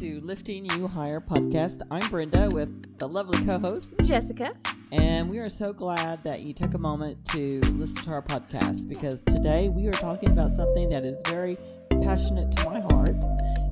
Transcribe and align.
to 0.00 0.18
Lifting 0.22 0.64
You 0.64 0.88
Higher 0.88 1.20
podcast. 1.20 1.82
I'm 1.90 2.08
Brenda 2.08 2.48
with 2.48 2.96
the 2.96 3.06
lovely 3.06 3.44
co 3.44 3.58
host, 3.58 3.92
Jessica. 4.02 4.50
And 4.92 5.28
we 5.28 5.40
are 5.40 5.50
so 5.50 5.74
glad 5.74 6.24
that 6.24 6.40
you 6.40 6.54
took 6.54 6.72
a 6.72 6.78
moment 6.78 7.22
to 7.32 7.60
listen 7.72 8.02
to 8.04 8.10
our 8.12 8.22
podcast 8.22 8.88
because 8.88 9.22
today 9.24 9.68
we 9.68 9.88
are 9.88 9.92
talking 9.92 10.30
about 10.30 10.52
something 10.52 10.88
that 10.88 11.04
is 11.04 11.20
very 11.26 11.58
passionate 12.00 12.50
to 12.52 12.64
my 12.64 12.80
heart. 12.80 13.14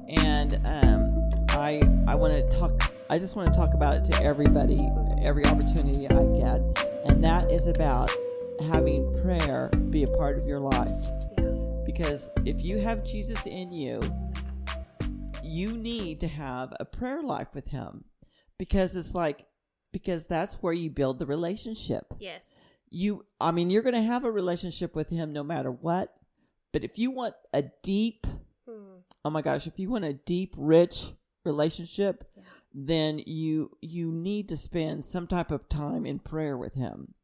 And 0.07 0.61
um, 0.67 1.47
I, 1.49 1.81
I 2.07 2.15
want 2.15 2.35
to 2.35 2.47
talk, 2.55 2.93
I 3.09 3.19
just 3.19 3.35
want 3.35 3.49
to 3.49 3.59
talk 3.59 3.73
about 3.73 3.97
it 3.97 4.05
to 4.13 4.23
everybody, 4.23 4.87
every 5.23 5.47
opportunity 5.47 6.11
I 6.11 6.25
get. 6.39 6.61
And 7.07 7.25
that 7.25 7.51
is 7.51 7.69
about 7.69 8.11
having 8.71 9.19
prayer 9.23 9.71
be 9.89 10.03
a 10.03 10.09
part 10.09 10.37
of 10.37 10.45
your 10.45 10.61
life. 10.61 10.93
Because 11.87 12.31
if 12.45 12.63
you 12.63 12.81
have 12.81 13.03
Jesus 13.03 13.47
in 13.47 13.73
you, 13.73 14.03
you 15.49 15.73
need 15.73 16.21
to 16.21 16.29
have 16.29 16.73
a 16.79 16.85
prayer 16.85 17.23
life 17.23 17.55
with 17.55 17.69
him 17.69 18.05
because 18.59 18.97
it's 18.97 19.15
like 19.15 19.47
because 19.93 20.27
that's 20.27 20.57
where 20.57 20.73
you 20.73 20.91
build 20.91 21.19
the 21.19 21.27
relationship. 21.27 22.13
Yes. 22.19 22.75
You 22.91 23.25
I 23.41 23.51
mean 23.51 23.71
you're 23.71 23.83
going 23.83 23.95
to 23.95 24.03
have 24.03 24.25
a 24.25 24.31
relationship 24.31 24.95
with 24.95 25.11
him 25.11 25.33
no 25.33 25.43
matter 25.43 25.71
what. 25.71 26.15
But 26.73 26.85
if 26.85 26.99
you 26.99 27.11
want 27.11 27.35
a 27.53 27.65
deep 27.83 28.27
hmm. 28.69 28.99
Oh 29.25 29.31
my 29.31 29.43
gosh, 29.43 29.67
if 29.67 29.79
you 29.79 29.91
want 29.91 30.05
a 30.05 30.13
deep 30.13 30.55
rich 30.57 31.13
relationship, 31.45 32.25
yeah. 32.37 32.43
then 32.73 33.21
you 33.27 33.77
you 33.81 34.13
need 34.13 34.49
to 34.49 34.57
spend 34.57 35.05
some 35.05 35.27
type 35.27 35.51
of 35.51 35.69
time 35.69 36.07
in 36.07 36.19
prayer 36.19 36.57
with 36.57 36.75
him. 36.75 37.15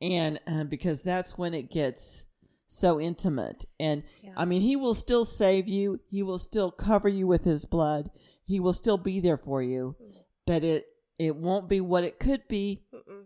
And 0.00 0.40
uh, 0.46 0.64
because 0.64 1.02
that's 1.02 1.38
when 1.38 1.54
it 1.54 1.70
gets 1.70 2.24
so 2.72 2.98
intimate. 2.98 3.64
And 3.78 4.02
yeah. 4.22 4.32
I 4.36 4.44
mean, 4.44 4.62
he 4.62 4.76
will 4.76 4.94
still 4.94 5.24
save 5.24 5.68
you. 5.68 6.00
He 6.08 6.22
will 6.22 6.38
still 6.38 6.70
cover 6.70 7.08
you 7.08 7.26
with 7.26 7.44
his 7.44 7.66
blood. 7.66 8.10
He 8.44 8.60
will 8.60 8.72
still 8.72 8.98
be 8.98 9.20
there 9.20 9.36
for 9.36 9.62
you, 9.62 9.96
mm. 10.02 10.14
but 10.46 10.64
it, 10.64 10.86
it 11.18 11.36
won't 11.36 11.68
be 11.68 11.80
what 11.80 12.04
it 12.04 12.18
could 12.18 12.48
be. 12.48 12.82
Mm-mm. 12.94 13.24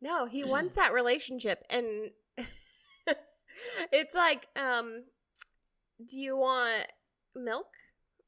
No, 0.00 0.26
he 0.26 0.44
wants 0.44 0.74
that 0.74 0.92
relationship. 0.92 1.64
And 1.70 2.10
it's 3.92 4.14
like, 4.14 4.46
um, 4.56 5.04
do 6.06 6.18
you 6.18 6.36
want 6.36 6.86
milk 7.34 7.68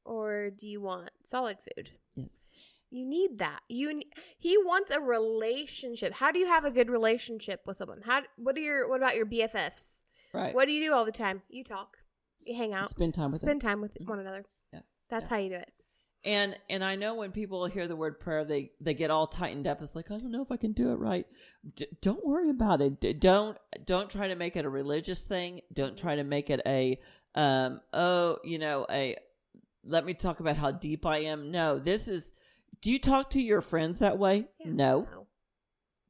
or 0.03 0.49
do 0.49 0.67
you 0.67 0.81
want 0.81 1.11
solid 1.23 1.57
food? 1.59 1.91
Yes. 2.15 2.43
You 2.89 3.05
need 3.05 3.37
that. 3.37 3.59
You 3.69 4.01
he 4.39 4.57
wants 4.57 4.89
a 4.89 4.99
relationship. 4.99 6.13
How 6.13 6.31
do 6.31 6.39
you 6.39 6.47
have 6.47 6.65
a 6.65 6.71
good 6.71 6.89
relationship 6.89 7.61
with 7.67 7.77
someone? 7.77 8.01
How 8.03 8.23
what 8.35 8.57
are 8.57 8.61
your 8.61 8.89
what 8.89 8.97
about 8.97 9.15
your 9.15 9.27
BFFs? 9.27 10.01
Right. 10.33 10.53
What 10.53 10.65
do 10.65 10.71
you 10.71 10.83
do 10.83 10.93
all 10.93 11.05
the 11.05 11.11
time? 11.11 11.41
You 11.49 11.63
talk. 11.63 11.97
You 12.45 12.55
hang 12.55 12.73
out. 12.73 12.89
Spend 12.89 13.13
time 13.13 13.31
with 13.31 13.41
Spend 13.41 13.61
them. 13.61 13.69
time 13.69 13.81
with 13.81 13.93
mm-hmm. 13.95 14.09
one 14.09 14.19
another. 14.19 14.45
Yeah. 14.73 14.81
That's 15.09 15.25
yeah. 15.25 15.29
how 15.29 15.37
you 15.37 15.49
do 15.49 15.55
it. 15.55 15.71
And 16.25 16.57
and 16.69 16.83
I 16.83 16.97
know 16.97 17.15
when 17.15 17.31
people 17.31 17.65
hear 17.67 17.87
the 17.87 17.95
word 17.95 18.19
prayer, 18.19 18.43
they 18.43 18.71
they 18.81 18.93
get 18.93 19.09
all 19.09 19.25
tightened 19.25 19.67
up. 19.67 19.81
It's 19.81 19.95
like 19.95 20.11
I 20.11 20.17
don't 20.17 20.31
know 20.31 20.41
if 20.41 20.51
I 20.51 20.57
can 20.57 20.73
do 20.73 20.91
it 20.91 20.99
right. 20.99 21.25
D- 21.75 21.87
don't 22.01 22.25
worry 22.25 22.49
about 22.49 22.81
it. 22.81 22.99
D- 22.99 23.13
don't 23.13 23.57
don't 23.85 24.09
try 24.09 24.27
to 24.27 24.35
make 24.35 24.57
it 24.57 24.65
a 24.65 24.69
religious 24.69 25.23
thing. 25.23 25.61
Don't 25.71 25.97
try 25.97 26.15
to 26.15 26.25
make 26.25 26.49
it 26.49 26.61
a 26.65 26.99
um 27.35 27.79
oh 27.93 28.39
you 28.43 28.59
know 28.59 28.85
a 28.89 29.15
let 29.85 30.05
me 30.05 30.13
talk 30.13 30.41
about 30.41 30.57
how 30.57 30.71
deep 30.71 31.05
I 31.05 31.19
am. 31.19 31.51
No, 31.51 31.79
this 31.79 32.07
is. 32.07 32.33
Do 32.81 32.91
you 32.91 32.99
talk 32.99 33.29
to 33.31 33.41
your 33.41 33.61
friends 33.61 33.99
that 33.99 34.17
way? 34.17 34.47
Yeah, 34.59 34.71
no. 34.71 35.07
no. 35.11 35.27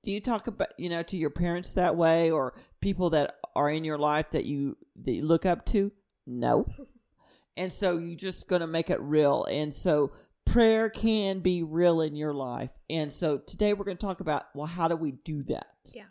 Do 0.02 0.12
you 0.12 0.22
talk 0.22 0.48
about 0.48 0.70
you 0.78 0.90
know 0.90 1.04
to 1.04 1.18
your 1.18 1.30
parents 1.30 1.76
that 1.76 1.96
way 1.96 2.32
or 2.32 2.56
people 2.82 3.12
that 3.12 3.36
are 3.56 3.70
in 3.70 3.84
your 3.84 3.98
life 3.98 4.32
that 4.32 4.46
you 4.46 4.78
that 5.04 5.12
you 5.12 5.24
look 5.24 5.46
up 5.46 5.66
to? 5.68 5.92
No. 6.26 6.66
and 7.58 7.72
so 7.72 7.98
you 7.98 8.16
just 8.16 8.48
going 8.48 8.62
to 8.62 8.68
make 8.68 8.90
it 8.90 9.02
real. 9.02 9.46
And 9.46 9.74
so 9.74 10.12
prayer 10.46 10.90
can 10.90 11.40
be 11.40 11.64
real 11.64 12.02
in 12.02 12.16
your 12.16 12.34
life. 12.34 12.72
And 12.90 13.12
so 13.12 13.38
today 13.38 13.74
we're 13.74 13.86
going 13.86 13.98
to 13.98 14.06
talk 14.06 14.20
about 14.20 14.46
well 14.56 14.68
how 14.68 14.88
do 14.88 14.96
we 14.96 15.12
do 15.12 15.44
that? 15.44 15.68
Yeah. 15.94 16.06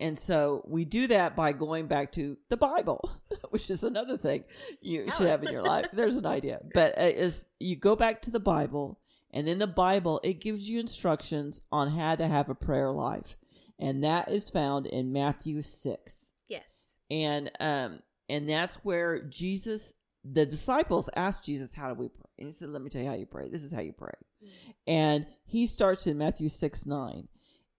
And 0.00 0.18
so 0.18 0.64
we 0.66 0.84
do 0.84 1.06
that 1.06 1.36
by 1.36 1.52
going 1.52 1.86
back 1.86 2.10
to 2.12 2.36
the 2.48 2.56
Bible, 2.56 3.08
which 3.50 3.70
is 3.70 3.84
another 3.84 4.16
thing 4.16 4.42
you 4.80 5.08
should 5.10 5.28
have 5.28 5.44
in 5.44 5.52
your 5.52 5.62
life. 5.62 5.86
There's 5.92 6.16
an 6.16 6.26
idea. 6.26 6.60
But 6.74 6.98
uh, 6.98 7.02
is 7.02 7.46
you 7.60 7.76
go 7.76 7.94
back 7.94 8.20
to 8.22 8.30
the 8.30 8.40
Bible 8.40 8.98
and 9.30 9.48
in 9.48 9.58
the 9.58 9.66
Bible 9.68 10.20
it 10.24 10.40
gives 10.40 10.68
you 10.68 10.80
instructions 10.80 11.60
on 11.70 11.92
how 11.92 12.16
to 12.16 12.26
have 12.26 12.50
a 12.50 12.54
prayer 12.54 12.90
life. 12.90 13.36
And 13.78 14.02
that 14.02 14.30
is 14.30 14.50
found 14.50 14.86
in 14.86 15.12
Matthew 15.12 15.62
6. 15.62 16.31
Yes. 16.52 16.94
And 17.10 17.50
um 17.60 18.00
and 18.28 18.48
that's 18.48 18.76
where 18.76 19.22
Jesus 19.22 19.94
the 20.24 20.46
disciples 20.46 21.10
asked 21.16 21.44
Jesus, 21.44 21.74
How 21.74 21.88
do 21.88 21.94
we 21.94 22.08
pray? 22.08 22.30
And 22.38 22.46
he 22.46 22.52
said, 22.52 22.70
Let 22.70 22.82
me 22.82 22.90
tell 22.90 23.02
you 23.02 23.08
how 23.08 23.16
you 23.16 23.26
pray. 23.26 23.48
This 23.48 23.62
is 23.62 23.72
how 23.72 23.80
you 23.80 23.92
pray. 23.92 24.12
Mm-hmm. 24.44 24.70
And 24.86 25.26
he 25.44 25.66
starts 25.66 26.06
in 26.06 26.18
Matthew 26.18 26.48
6 26.48 26.86
9. 26.86 27.28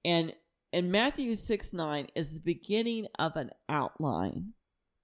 And 0.06 0.34
and 0.72 0.92
Matthew 0.92 1.36
6 1.36 1.74
9 1.74 2.08
is 2.16 2.34
the 2.34 2.40
beginning 2.40 3.08
of 3.18 3.36
an 3.36 3.52
outline 3.70 4.54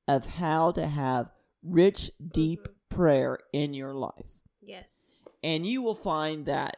of 0.08 0.25
how 0.25 0.72
to 0.72 0.88
have 0.88 1.31
rich, 1.63 2.12
deep 2.25 2.63
mm-hmm. 2.63 2.96
prayer 2.96 3.40
in 3.53 3.74
your 3.74 3.94
life. 3.94 4.41
Yes. 4.62 5.06
And 5.44 5.66
you 5.66 5.81
will 5.81 5.96
find 5.96 6.46
that 6.47 6.78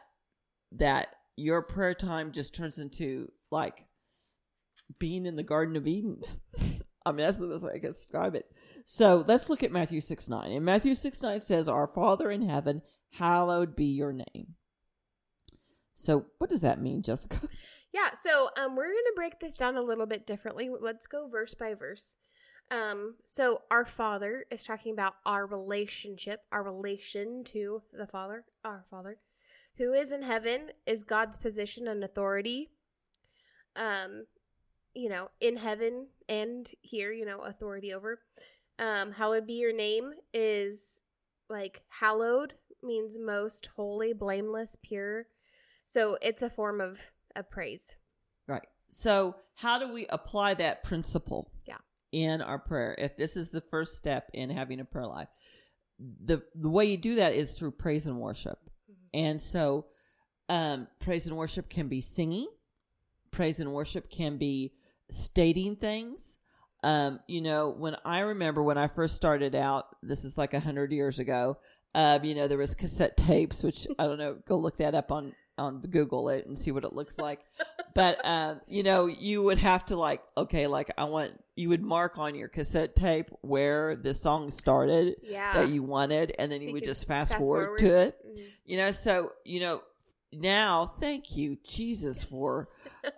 that 0.72 1.08
your 1.36 1.62
prayer 1.62 1.94
time 1.94 2.32
just 2.32 2.54
turns 2.54 2.78
into 2.78 3.32
like 3.50 3.86
being 4.98 5.26
in 5.26 5.36
the 5.36 5.42
Garden 5.42 5.76
of 5.76 5.86
Eden. 5.86 6.22
I 7.04 7.12
mean, 7.12 7.26
that's 7.26 7.38
the 7.38 7.48
best 7.48 7.64
way 7.64 7.72
I 7.74 7.78
can 7.78 7.90
describe 7.90 8.34
it. 8.34 8.46
So 8.84 9.24
let's 9.26 9.48
look 9.48 9.62
at 9.62 9.72
Matthew 9.72 10.00
6 10.00 10.28
9. 10.28 10.52
And 10.52 10.64
Matthew 10.64 10.94
6 10.94 11.22
9 11.22 11.40
says, 11.40 11.68
Our 11.68 11.86
Father 11.86 12.30
in 12.30 12.48
heaven, 12.48 12.82
hallowed 13.12 13.76
be 13.76 13.86
your 13.86 14.12
name. 14.12 14.54
So 15.94 16.26
what 16.38 16.50
does 16.50 16.62
that 16.62 16.80
mean, 16.80 17.02
Jessica? 17.02 17.40
Yeah, 17.92 18.14
so 18.14 18.48
um, 18.58 18.74
we're 18.74 18.86
going 18.86 18.94
to 18.94 19.12
break 19.14 19.38
this 19.38 19.58
down 19.58 19.76
a 19.76 19.82
little 19.82 20.06
bit 20.06 20.26
differently. 20.26 20.70
Let's 20.80 21.06
go 21.06 21.28
verse 21.28 21.52
by 21.52 21.74
verse. 21.74 22.16
Um, 22.70 23.16
so 23.26 23.62
our 23.70 23.84
Father 23.84 24.46
is 24.50 24.64
talking 24.64 24.94
about 24.94 25.16
our 25.26 25.44
relationship, 25.44 26.40
our 26.50 26.62
relation 26.62 27.44
to 27.44 27.82
the 27.92 28.06
Father, 28.06 28.46
our 28.64 28.86
Father, 28.90 29.18
who 29.76 29.92
is 29.92 30.10
in 30.10 30.22
heaven, 30.22 30.70
is 30.86 31.02
God's 31.02 31.36
position 31.36 31.86
and 31.86 32.02
authority. 32.02 32.70
Um, 33.76 34.24
you 34.94 35.08
know, 35.08 35.30
in 35.40 35.56
heaven 35.56 36.08
and 36.28 36.70
here, 36.80 37.12
you 37.12 37.24
know, 37.24 37.40
authority 37.40 37.92
over. 37.92 38.20
Um, 38.78 39.12
hallowed 39.12 39.46
be 39.46 39.54
your 39.54 39.74
name 39.74 40.12
is 40.32 41.02
like 41.48 41.82
hallowed 41.88 42.54
means 42.82 43.18
most 43.18 43.70
holy, 43.76 44.12
blameless, 44.12 44.76
pure. 44.82 45.26
So 45.84 46.18
it's 46.22 46.42
a 46.42 46.50
form 46.50 46.80
of, 46.80 47.12
of 47.36 47.50
praise. 47.50 47.96
Right. 48.48 48.66
So 48.90 49.36
how 49.56 49.78
do 49.78 49.92
we 49.92 50.06
apply 50.08 50.54
that 50.54 50.84
principle? 50.84 51.50
Yeah. 51.66 51.76
In 52.12 52.42
our 52.42 52.58
prayer, 52.58 52.94
if 52.98 53.16
this 53.16 53.36
is 53.36 53.50
the 53.50 53.60
first 53.60 53.96
step 53.96 54.30
in 54.34 54.50
having 54.50 54.80
a 54.80 54.84
prayer 54.84 55.06
life, 55.06 55.28
the 55.98 56.42
the 56.54 56.68
way 56.68 56.84
you 56.84 56.96
do 56.96 57.14
that 57.16 57.32
is 57.32 57.58
through 57.58 57.70
praise 57.72 58.06
and 58.06 58.18
worship. 58.18 58.58
Mm-hmm. 58.90 59.04
And 59.14 59.40
so, 59.40 59.86
um, 60.48 60.88
praise 61.00 61.26
and 61.26 61.36
worship 61.36 61.70
can 61.70 61.88
be 61.88 62.00
singing 62.00 62.48
praise 63.32 63.58
and 63.58 63.72
worship 63.72 64.10
can 64.10 64.36
be 64.36 64.72
stating 65.10 65.76
things. 65.76 66.38
Um, 66.84 67.20
you 67.26 67.40
know, 67.40 67.70
when 67.70 67.96
I 68.04 68.20
remember 68.20 68.62
when 68.62 68.78
I 68.78 68.86
first 68.86 69.16
started 69.16 69.54
out, 69.54 69.86
this 70.02 70.24
is 70.24 70.36
like 70.36 70.54
a 70.54 70.60
hundred 70.60 70.92
years 70.92 71.18
ago. 71.18 71.58
Um, 71.94 72.24
you 72.24 72.34
know, 72.34 72.48
there 72.48 72.58
was 72.58 72.74
cassette 72.74 73.16
tapes, 73.16 73.62
which 73.62 73.86
I 73.98 74.04
don't 74.04 74.18
know. 74.18 74.38
Go 74.46 74.56
look 74.56 74.78
that 74.78 74.94
up 74.94 75.12
on 75.12 75.34
on 75.58 75.80
Google 75.80 76.28
it 76.30 76.46
and 76.46 76.58
see 76.58 76.72
what 76.72 76.84
it 76.84 76.92
looks 76.92 77.18
like. 77.18 77.40
but 77.94 78.20
um, 78.24 78.60
you 78.66 78.82
know, 78.82 79.06
you 79.06 79.42
would 79.42 79.58
have 79.58 79.84
to 79.86 79.96
like, 79.96 80.22
okay, 80.36 80.66
like 80.66 80.90
I 80.96 81.04
want 81.04 81.32
you 81.54 81.68
would 81.68 81.82
mark 81.82 82.18
on 82.18 82.34
your 82.34 82.48
cassette 82.48 82.96
tape 82.96 83.30
where 83.42 83.94
the 83.94 84.14
song 84.14 84.50
started 84.50 85.16
yeah. 85.22 85.52
that 85.54 85.68
you 85.68 85.82
wanted, 85.82 86.34
and 86.38 86.50
then 86.50 86.60
so 86.60 86.66
you 86.66 86.72
would 86.72 86.84
just 86.84 87.06
fast, 87.06 87.32
fast 87.32 87.40
forward, 87.40 87.64
forward, 87.64 87.78
to 87.78 88.02
it. 88.02 88.18
Mm-hmm. 88.26 88.44
You 88.64 88.76
know, 88.78 88.90
so 88.90 89.32
you 89.44 89.60
know, 89.60 89.82
now 90.32 90.86
thank 90.86 91.36
you 91.36 91.58
jesus 91.68 92.24
for 92.24 92.68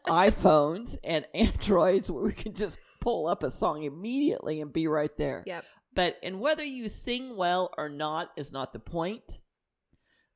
iphones 0.08 0.99
and 1.05 1.25
androids 1.34 2.11
where 2.11 2.25
we 2.25 2.32
can 2.32 2.52
just 2.52 2.81
pull 3.05 3.26
up 3.26 3.43
a 3.43 3.50
song 3.50 3.82
immediately 3.82 4.62
and 4.62 4.72
be 4.72 4.88
right 4.88 5.14
there. 5.19 5.44
Yep. 5.46 5.64
But 5.94 6.16
and 6.22 6.40
whether 6.40 6.64
you 6.64 6.88
sing 6.88 7.37
well 7.37 7.70
or 7.76 7.90
not 7.90 8.31
is 8.37 8.52
not 8.52 8.72
the 8.72 8.81
point. 8.81 9.38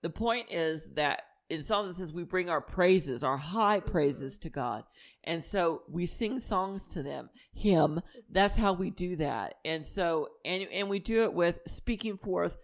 The 0.03 0.11
point 0.11 0.49
is 0.51 0.91
that 0.95 1.23
in 1.49 1.63
psalms 1.63 1.91
it 1.91 1.95
says 1.95 2.13
we 2.13 2.25
bring 2.25 2.51
our 2.51 2.61
praises 2.61 3.25
our 3.25 3.39
high 3.39 3.81
praises 3.81 4.39
to 4.41 4.51
god. 4.51 4.85
And 5.25 5.43
so 5.43 5.83
we 5.91 6.05
sing 6.05 6.39
songs 6.39 6.89
to 6.89 7.03
them 7.03 7.31
him 7.55 8.01
that's 8.31 8.59
how 8.59 8.75
we 8.75 8.91
do 8.91 9.17
that. 9.17 9.55
And 9.65 9.85
so 9.85 10.29
and 10.45 10.69
and 10.71 10.91
we 10.91 10.99
do 10.99 11.23
it 11.23 11.33
with 11.33 11.59
speaking 11.67 12.19
forth 12.19 12.59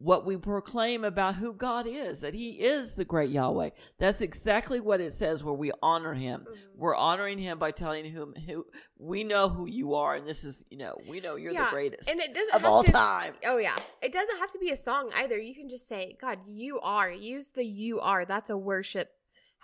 what 0.00 0.24
we 0.24 0.34
proclaim 0.34 1.04
about 1.04 1.34
who 1.34 1.52
God 1.52 1.86
is, 1.86 2.22
that 2.22 2.32
He 2.32 2.52
is 2.52 2.96
the 2.96 3.04
great 3.04 3.28
Yahweh. 3.28 3.68
That's 3.98 4.22
exactly 4.22 4.80
what 4.80 4.98
it 4.98 5.12
says 5.12 5.44
where 5.44 5.54
we 5.54 5.70
honor 5.82 6.14
Him. 6.14 6.46
Mhm. 6.48 6.56
We're 6.74 6.96
honoring 6.96 7.38
Him 7.38 7.58
by 7.58 7.70
telling 7.70 8.06
Him 8.06 8.34
who 8.46 8.66
we 8.98 9.24
know 9.24 9.50
who 9.50 9.66
you 9.66 9.94
are, 9.94 10.14
and 10.14 10.26
this 10.26 10.42
is, 10.42 10.64
you 10.70 10.78
know, 10.78 10.96
we 11.06 11.20
know 11.20 11.36
you're 11.36 11.52
the 11.52 11.68
greatest 11.68 12.08
and 12.08 12.18
it 12.18 12.32
doesn't 12.32 12.54
of 12.54 12.62
have 12.62 12.70
all 12.70 12.82
to, 12.82 12.90
time. 12.90 13.34
Oh 13.44 13.58
yeah, 13.58 13.76
it 14.00 14.10
doesn't 14.10 14.38
have 14.38 14.50
to 14.52 14.58
be 14.58 14.70
a 14.70 14.76
song 14.76 15.10
either. 15.14 15.38
You 15.38 15.54
can 15.54 15.68
just 15.68 15.86
say, 15.86 16.16
"God, 16.18 16.38
you 16.46 16.80
are." 16.80 17.10
Use 17.10 17.50
the 17.50 17.64
"you 17.64 18.00
are." 18.00 18.24
That's 18.24 18.48
a 18.48 18.56
worship. 18.56 19.10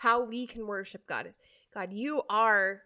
How 0.00 0.23
we 0.23 0.47
can 0.47 0.67
worship 0.67 1.06
God 1.06 1.27
is, 1.27 1.38
God, 1.73 1.94
you 1.94 2.23
are 2.29 2.83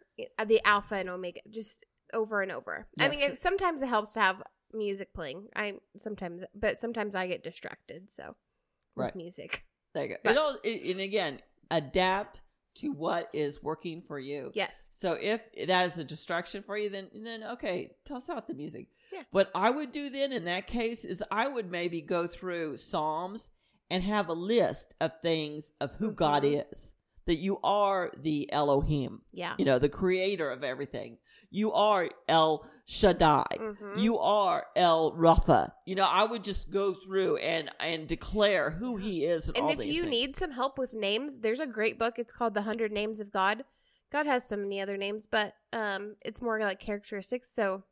the 0.46 0.64
Alpha 0.64 0.94
and 0.94 1.10
Omega. 1.10 1.40
Just 1.50 1.84
over 2.12 2.42
and 2.42 2.52
over. 2.52 2.86
I 3.00 3.08
mean, 3.08 3.20
it, 3.20 3.38
sometimes 3.38 3.82
it 3.82 3.88
helps 3.88 4.12
to 4.12 4.20
have 4.20 4.42
music 4.72 5.12
playing. 5.12 5.48
I 5.56 5.74
sometimes, 5.96 6.44
but 6.54 6.78
sometimes 6.78 7.14
I 7.14 7.26
get 7.26 7.42
distracted. 7.42 8.10
So 8.10 8.36
with 8.96 9.04
Right. 9.06 9.16
music, 9.16 9.64
There 9.92 10.04
you 10.04 10.08
go. 10.10 10.16
But- 10.24 10.32
it 10.32 10.38
all, 10.38 10.56
it, 10.62 10.90
and 10.92 11.00
again, 11.00 11.40
adapt 11.70 12.42
to 12.76 12.92
what 12.92 13.28
is 13.32 13.62
working 13.62 14.00
for 14.00 14.18
you. 14.18 14.52
yes, 14.54 14.88
So 14.92 15.14
if 15.14 15.42
that 15.66 15.86
is 15.86 15.98
a 15.98 16.04
distraction 16.04 16.62
for 16.62 16.76
you, 16.76 16.88
then 16.88 17.10
then 17.12 17.42
okay, 17.42 17.96
toss 18.04 18.28
out 18.30 18.46
the 18.46 18.54
music. 18.54 18.88
Yeah. 19.12 19.24
What 19.32 19.50
I 19.54 19.70
would 19.70 19.90
do 19.92 20.08
then 20.08 20.32
in 20.32 20.44
that 20.44 20.66
case 20.68 21.04
is 21.04 21.22
I 21.30 21.48
would 21.48 21.70
maybe 21.70 22.00
go 22.00 22.26
through 22.28 22.76
Psalms 22.76 23.50
and 23.90 24.04
have 24.04 24.28
a 24.28 24.34
list 24.34 24.94
of 25.00 25.20
things 25.20 25.72
of 25.80 25.94
who 25.96 26.12
God 26.12 26.44
Mhm. 26.44 26.64
is. 26.70 26.94
That 27.30 27.36
you 27.36 27.58
are 27.62 28.10
the 28.16 28.52
Elohim, 28.52 29.22
yeah, 29.32 29.54
you 29.56 29.64
know, 29.64 29.78
the 29.78 29.88
creator 29.88 30.50
of 30.50 30.64
everything. 30.64 31.18
You 31.52 31.72
are 31.72 32.08
El 32.28 32.66
Shaddai. 32.86 33.44
Mhm. 33.56 34.00
You 34.02 34.18
are 34.18 34.66
El 34.74 35.12
Rapha. 35.12 35.72
You 35.86 35.94
know, 35.94 36.06
I 36.06 36.24
would 36.24 36.42
just 36.42 36.72
go 36.72 36.92
through 36.94 37.36
and 37.36 37.70
and 37.78 38.08
declare 38.08 38.70
who 38.70 38.96
He 38.96 39.24
is 39.24 39.48
and, 39.48 39.58
And 39.58 39.70
if 39.70 39.86
you 39.86 40.02
things. 40.02 40.10
need 40.10 40.36
some 40.36 40.50
help 40.50 40.76
with 40.76 40.92
names, 40.94 41.38
there's 41.38 41.60
a 41.60 41.66
great 41.68 41.98
book. 42.00 42.18
It's 42.18 42.32
called 42.32 42.54
The 42.54 42.62
Hundred 42.62 42.90
Names 42.90 43.20
of 43.20 43.30
God. 43.30 43.64
God 44.10 44.26
has 44.26 44.44
so 44.44 44.56
many 44.56 44.80
other 44.80 44.96
names, 44.96 45.26
but 45.28 45.54
um, 45.72 46.16
it's 46.22 46.42
more 46.42 46.58
like 46.58 46.80
characteristics. 46.80 47.48
So 47.54 47.84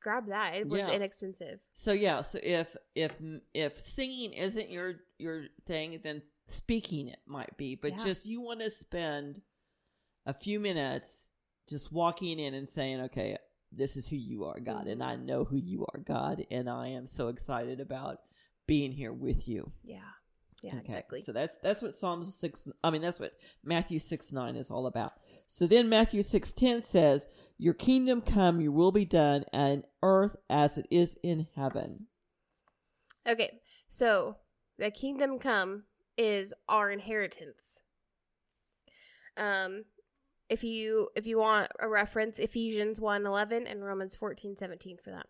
grab 0.00 0.28
that. 0.28 0.54
It 0.56 0.68
was 0.68 0.78
Yeah. 0.80 0.92
inexpensive. 0.92 1.58
So 1.72 1.90
yeah, 1.92 2.20
so 2.20 2.38
if 2.42 2.76
if 2.94 3.16
if 3.54 3.76
singing 3.76 4.32
isn't 4.34 4.70
your 4.70 5.00
your 5.18 5.46
thing, 5.66 6.00
then 6.04 6.22
speaking 6.50 7.08
it 7.08 7.20
might 7.26 7.56
be. 7.56 7.74
But 7.74 7.92
Yeah. 7.92 8.04
just 8.04 8.26
you 8.26 8.40
want 8.40 8.60
to 8.60 8.70
spend 8.70 9.42
a 10.26 10.34
few 10.34 10.58
minutes 10.60 11.26
just 11.68 11.92
walking 11.92 12.38
in 12.38 12.54
and 12.54 12.68
saying, 12.68 13.00
"Okay, 13.02 13.36
this 13.70 13.96
is 13.96 14.08
who 14.08 14.16
you 14.16 14.44
are, 14.44 14.60
God, 14.60 14.86
and 14.86 15.02
I 15.02 15.14
mm-hmm. 15.16 15.26
know 15.26 15.44
who 15.44 15.56
you 15.56 15.86
are, 15.92 16.00
God, 16.00 16.46
and 16.50 16.68
I 16.68 16.88
am 16.88 17.06
so 17.06 17.28
excited 17.28 17.80
about 17.80 18.20
being 18.66 18.92
here 18.92 19.12
with 19.12 19.48
you." 19.48 19.72
Yeah. 19.82 20.00
Yeah, 20.62 20.72
Okay, 20.72 20.80
exactly. 20.80 21.22
So 21.22 21.32
that's 21.32 21.56
that's 21.58 21.82
what 21.82 21.94
Psalms 21.94 22.34
six. 22.34 22.66
I 22.82 22.90
mean, 22.90 23.00
that's 23.00 23.20
what 23.20 23.34
Matthew 23.62 24.00
six 24.00 24.32
nine 24.32 24.56
is 24.56 24.70
all 24.70 24.86
about. 24.86 25.12
So 25.46 25.68
then 25.68 25.88
Matthew 25.88 26.22
six 26.22 26.52
ten 26.52 26.82
says, 26.82 27.28
"Your 27.58 27.74
kingdom 27.74 28.20
come, 28.22 28.60
your 28.60 28.72
will 28.72 28.90
be 28.90 29.04
done, 29.04 29.44
on 29.52 29.84
earth 30.02 30.34
as 30.50 30.76
it 30.76 30.86
is 30.90 31.16
in 31.22 31.46
heaven." 31.54 32.08
Okay. 33.24 33.60
So 33.88 34.38
the 34.78 34.90
kingdom 34.90 35.38
come 35.38 35.84
is 36.18 36.52
our 36.68 36.90
inheritance. 36.90 37.80
Um 39.36 39.84
if 40.50 40.64
you 40.64 41.08
if 41.14 41.26
you 41.26 41.38
want 41.38 41.70
a 41.78 41.88
reference 41.88 42.38
Ephesians 42.38 42.98
1:11 42.98 43.66
and 43.66 43.84
Romans 43.84 44.16
14:17 44.16 44.98
for 45.02 45.10
that. 45.10 45.26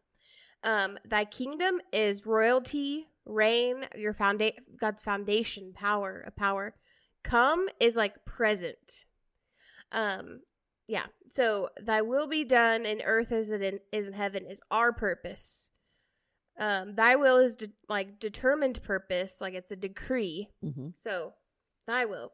Um 0.64 0.98
thy 1.04 1.24
kingdom 1.24 1.80
is 1.92 2.26
royalty, 2.26 3.08
reign, 3.24 3.86
your 3.94 4.14
founda- 4.14 4.58
God's 4.80 5.02
foundation, 5.02 5.72
power, 5.74 6.24
a 6.26 6.30
power. 6.30 6.74
Come 7.22 7.68
is 7.78 7.96
like 7.96 8.24
present. 8.24 9.04
Um 9.92 10.40
yeah. 10.88 11.06
So 11.30 11.68
thy 11.80 12.00
will 12.00 12.26
be 12.26 12.44
done 12.44 12.86
in 12.86 13.02
earth 13.02 13.30
as 13.30 13.50
it 13.50 13.62
in, 13.62 13.80
is 13.92 14.08
in 14.08 14.14
heaven 14.14 14.46
is 14.46 14.60
our 14.70 14.92
purpose. 14.92 15.70
Um 16.58 16.94
thy 16.94 17.16
will 17.16 17.38
is 17.38 17.56
de- 17.56 17.72
like 17.88 18.18
determined 18.18 18.82
purpose, 18.82 19.40
like 19.40 19.54
it's 19.54 19.70
a 19.70 19.76
decree. 19.76 20.48
Mm-hmm. 20.64 20.88
So, 20.94 21.34
thy 21.86 22.04
will 22.04 22.32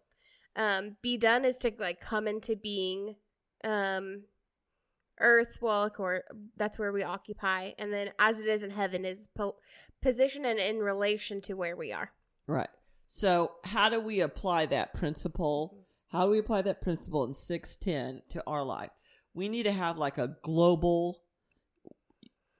um 0.56 0.96
be 1.02 1.16
done 1.16 1.44
is 1.44 1.58
to 1.58 1.72
like 1.78 2.00
come 2.00 2.28
into 2.28 2.56
being 2.56 3.16
um 3.64 4.24
earth 5.20 5.58
well 5.60 5.84
of 5.84 5.92
course 5.94 6.22
that's 6.56 6.76
where 6.76 6.92
we 6.92 7.02
occupy 7.02 7.70
and 7.78 7.92
then 7.92 8.10
as 8.18 8.40
it 8.40 8.46
is 8.48 8.64
in 8.64 8.70
heaven 8.70 9.04
is 9.04 9.28
po- 9.36 9.56
position 10.02 10.44
and 10.44 10.58
in 10.58 10.78
relation 10.78 11.40
to 11.40 11.54
where 11.54 11.76
we 11.76 11.92
are 11.92 12.10
Right. 12.46 12.68
So, 13.06 13.52
how 13.64 13.88
do 13.88 14.00
we 14.00 14.20
apply 14.20 14.66
that 14.66 14.94
principle? 14.94 15.86
How 16.08 16.26
do 16.26 16.30
we 16.30 16.38
apply 16.38 16.62
that 16.62 16.82
principle 16.82 17.24
in 17.24 17.34
610 17.34 18.22
to 18.30 18.42
our 18.46 18.64
life? 18.64 18.90
We 19.32 19.48
need 19.48 19.64
to 19.64 19.72
have 19.72 19.98
like 19.98 20.18
a 20.18 20.36
global 20.42 21.22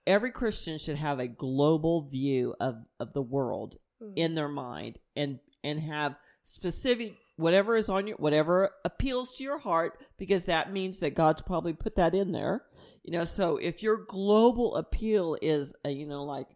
every 0.07 0.31
Christian 0.31 0.79
should 0.79 0.97
have 0.97 1.19
a 1.19 1.29
global 1.29 2.03
view 2.03 2.55
of 2.61 2.85
of 3.01 3.13
the 3.13 3.23
world 3.23 3.77
in 4.17 4.35
their 4.35 4.49
mind 4.49 4.99
and 5.17 5.39
and 5.63 5.81
have 5.81 6.17
specific 6.43 7.17
whatever 7.37 7.75
is 7.77 7.89
on 7.89 8.07
your 8.07 8.17
whatever 8.17 8.71
appeals 8.85 9.37
to 9.37 9.43
your 9.43 9.59
heart 9.59 9.99
because 10.19 10.45
that 10.45 10.73
means 10.73 11.01
that 11.01 11.15
God's 11.15 11.43
probably 11.43 11.73
put 11.73 11.97
that 11.97 12.15
in 12.15 12.33
there. 12.33 12.65
You 13.03 13.13
know, 13.13 13.25
so 13.25 13.57
if 13.57 13.83
your 13.83 14.05
global 14.05 14.77
appeal 14.77 15.37
is 15.43 15.75
uh, 15.85 15.89
you 15.89 16.07
know 16.07 16.25
like 16.25 16.49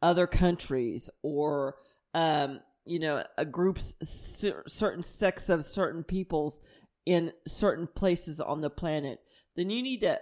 other 0.00 0.26
countries 0.26 1.10
or 1.22 1.76
um 2.14 2.60
you 2.84 2.98
know 2.98 3.24
a 3.38 3.44
group's 3.44 3.94
certain 4.66 5.02
sects 5.02 5.48
of 5.48 5.64
certain 5.64 6.02
peoples 6.02 6.60
in 7.06 7.32
certain 7.46 7.86
places 7.86 8.40
on 8.40 8.60
the 8.60 8.70
planet 8.70 9.20
then 9.56 9.70
you 9.70 9.82
need 9.82 10.00
to 10.00 10.18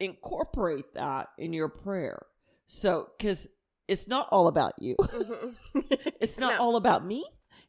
incorporate 0.00 0.92
that 0.94 1.28
in 1.38 1.52
your 1.52 1.68
prayer 1.68 2.26
so 2.66 3.08
cuz 3.18 3.48
it's 3.88 4.08
not 4.08 4.28
all 4.30 4.46
about 4.48 4.72
you 4.78 4.96
Mhm. 4.98 5.56
it's 6.20 6.38
not 6.38 6.54
No. 6.58 6.62
all 6.62 6.76
about 6.76 7.04
me 7.04 7.24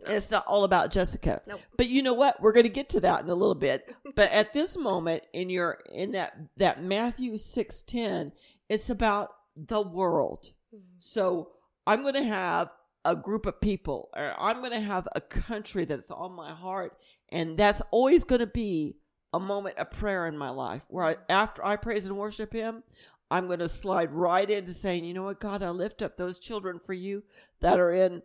and 0.06 0.14
it's 0.14 0.30
not 0.30 0.46
all 0.46 0.64
about 0.64 0.92
Jessica. 0.92 1.42
Nope. 1.48 1.60
But 1.76 1.88
you 1.88 2.04
know 2.04 2.14
what? 2.14 2.40
We're 2.40 2.52
going 2.52 2.66
to 2.66 2.70
get 2.70 2.90
to 2.90 3.00
that 3.02 3.24
in 3.24 3.30
a 3.30 3.36
little 3.36 3.56
bit. 3.56 3.94
but 4.16 4.32
at 4.32 4.54
this 4.54 4.78
moment 4.78 5.24
in 5.34 5.50
your 5.50 5.80
in 5.92 6.12
that 6.12 6.38
that 6.58 6.84
Matthew 6.84 7.34
6:10, 7.34 8.32
it's 8.70 8.90
about 8.92 9.30
the 9.56 9.82
world. 9.82 10.54
So 11.00 11.54
I'm 11.88 12.02
going 12.04 12.14
to 12.16 12.24
have 12.24 12.70
a 13.06 13.16
group 13.16 13.46
of 13.46 13.60
people 13.62 14.10
or 14.16 14.34
I'm 14.38 14.60
going 14.60 14.72
to 14.74 14.80
have 14.82 15.08
a 15.16 15.22
country 15.22 15.86
that's 15.86 16.12
on 16.12 16.34
my 16.34 16.54
heart 16.54 16.98
and 17.30 17.58
that's 17.58 17.82
always 17.92 18.24
going 18.24 18.40
to 18.42 18.46
be 18.48 18.98
a 19.38 19.40
moment 19.40 19.78
of 19.78 19.92
prayer 19.92 20.26
in 20.26 20.36
my 20.36 20.50
life 20.50 20.84
where 20.90 21.06
I, 21.06 21.16
after 21.30 21.64
I 21.64 21.76
praise 21.76 22.08
and 22.08 22.18
worship 22.18 22.52
him, 22.52 22.84
I'm 23.30 23.46
going 23.46 23.60
to 23.60 23.68
slide 23.68 24.12
right 24.12 24.50
into 24.50 24.74
saying, 24.74 25.06
you 25.06 25.14
know 25.14 25.26
what, 25.26 25.40
God, 25.40 25.62
I 25.62 25.70
lift 25.70 26.02
up 26.02 26.18
those 26.18 26.40
children 26.40 26.80
for 26.80 26.94
you 26.94 27.24
that 27.60 27.80
are 27.80 27.92
in 27.92 28.24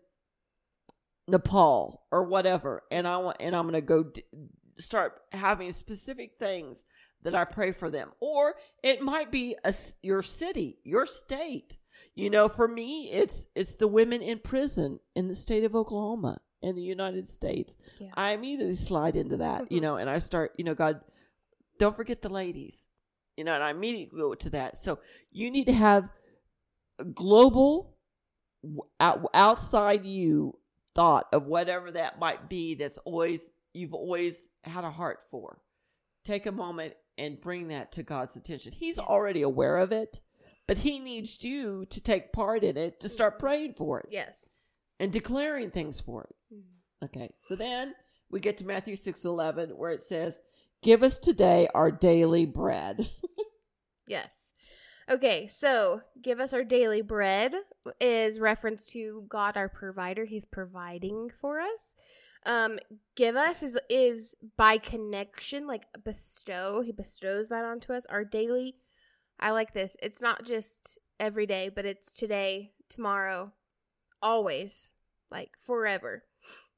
Nepal 1.28 2.02
or 2.10 2.24
whatever, 2.24 2.82
and 2.90 3.06
I 3.06 3.18
want, 3.18 3.36
and 3.40 3.54
I'm 3.54 3.64
going 3.64 3.74
to 3.74 3.82
go 3.82 4.04
d- 4.04 4.24
start 4.78 5.20
having 5.32 5.70
specific 5.70 6.32
things 6.38 6.86
that 7.22 7.34
I 7.34 7.44
pray 7.44 7.72
for 7.72 7.90
them. 7.90 8.12
Or 8.18 8.54
it 8.82 9.02
might 9.02 9.30
be 9.30 9.54
a 9.64 9.74
your 10.02 10.22
city, 10.22 10.78
your 10.82 11.04
state. 11.04 11.76
You 12.14 12.30
know, 12.30 12.48
for 12.48 12.66
me, 12.66 13.10
it's 13.12 13.46
it's 13.54 13.76
the 13.76 13.86
women 13.86 14.22
in 14.22 14.38
prison 14.38 14.98
in 15.14 15.28
the 15.28 15.34
state 15.34 15.64
of 15.64 15.76
Oklahoma 15.76 16.40
in 16.62 16.76
the 16.76 16.82
United 16.82 17.26
States. 17.26 17.76
Yeah. 18.00 18.08
I 18.14 18.32
immediately 18.32 18.74
slide 18.74 19.16
into 19.16 19.38
that, 19.38 19.70
you 19.70 19.78
mm-hmm. 19.78 19.84
know, 19.84 19.96
and 19.96 20.08
I 20.08 20.18
start, 20.18 20.52
you 20.56 20.64
know, 20.64 20.74
God, 20.74 21.00
don't 21.78 21.94
forget 21.94 22.22
the 22.22 22.32
ladies, 22.32 22.88
you 23.36 23.44
know, 23.44 23.54
and 23.54 23.64
I 23.64 23.70
immediately 23.70 24.18
go 24.18 24.34
to 24.34 24.50
that. 24.50 24.76
So 24.76 25.00
you 25.30 25.50
need 25.50 25.66
to 25.66 25.72
have 25.72 26.08
global 27.14 27.96
out, 29.00 29.28
outside 29.34 30.04
you 30.04 30.58
thought 30.94 31.26
of 31.32 31.46
whatever 31.46 31.90
that 31.90 32.18
might 32.18 32.48
be 32.48 32.74
that's 32.74 32.98
always 32.98 33.52
you've 33.72 33.94
always 33.94 34.50
had 34.64 34.84
a 34.84 34.90
heart 34.90 35.22
for 35.30 35.58
take 36.24 36.46
a 36.46 36.52
moment 36.52 36.94
and 37.16 37.40
bring 37.40 37.68
that 37.68 37.90
to 37.92 38.02
god's 38.02 38.36
attention 38.36 38.72
he's 38.72 38.98
already 38.98 39.42
aware 39.42 39.78
of 39.78 39.90
it 39.90 40.20
but 40.68 40.78
he 40.78 40.98
needs 40.98 41.42
you 41.42 41.84
to 41.86 42.00
take 42.00 42.32
part 42.32 42.62
in 42.62 42.76
it 42.76 43.00
to 43.00 43.08
start 43.08 43.38
praying 43.38 43.72
for 43.72 44.00
it 44.00 44.06
yes 44.10 44.50
and 45.00 45.12
declaring 45.12 45.70
things 45.70 46.00
for 46.00 46.24
it 46.24 46.56
okay 47.04 47.30
so 47.44 47.54
then 47.54 47.94
we 48.30 48.40
get 48.40 48.56
to 48.56 48.66
matthew 48.66 48.96
6 48.96 49.24
11 49.24 49.70
where 49.70 49.90
it 49.90 50.02
says 50.02 50.38
give 50.82 51.02
us 51.02 51.18
today 51.18 51.68
our 51.74 51.90
daily 51.90 52.46
bread 52.46 53.08
Yes. 54.06 54.52
Okay, 55.10 55.46
so 55.46 56.02
give 56.20 56.38
us 56.38 56.52
our 56.52 56.64
daily 56.64 57.02
bread 57.02 57.54
is 58.00 58.38
reference 58.38 58.86
to 58.86 59.24
God 59.28 59.56
our 59.56 59.68
provider. 59.68 60.24
He's 60.24 60.44
providing 60.44 61.30
for 61.30 61.60
us. 61.60 61.94
Um, 62.44 62.78
give 63.16 63.36
us 63.36 63.62
is 63.62 63.78
is 63.88 64.34
by 64.56 64.78
connection, 64.78 65.66
like 65.66 65.84
bestow. 66.04 66.82
He 66.82 66.92
bestows 66.92 67.48
that 67.48 67.64
onto 67.64 67.92
us. 67.92 68.06
Our 68.06 68.24
daily 68.24 68.76
I 69.40 69.50
like 69.50 69.72
this. 69.72 69.96
It's 70.02 70.22
not 70.22 70.44
just 70.44 70.98
every 71.18 71.46
day, 71.46 71.68
but 71.68 71.84
it's 71.84 72.12
today, 72.12 72.72
tomorrow, 72.88 73.52
always, 74.22 74.92
like 75.30 75.50
forever, 75.66 76.24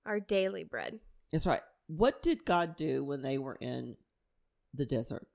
our 0.06 0.20
daily 0.20 0.64
bread. 0.64 1.00
That's 1.32 1.46
right. 1.46 1.62
What 1.86 2.22
did 2.22 2.44
God 2.44 2.76
do 2.76 3.04
when 3.04 3.22
they 3.22 3.38
were 3.38 3.56
in 3.60 3.96
the 4.72 4.86
desert? 4.86 5.26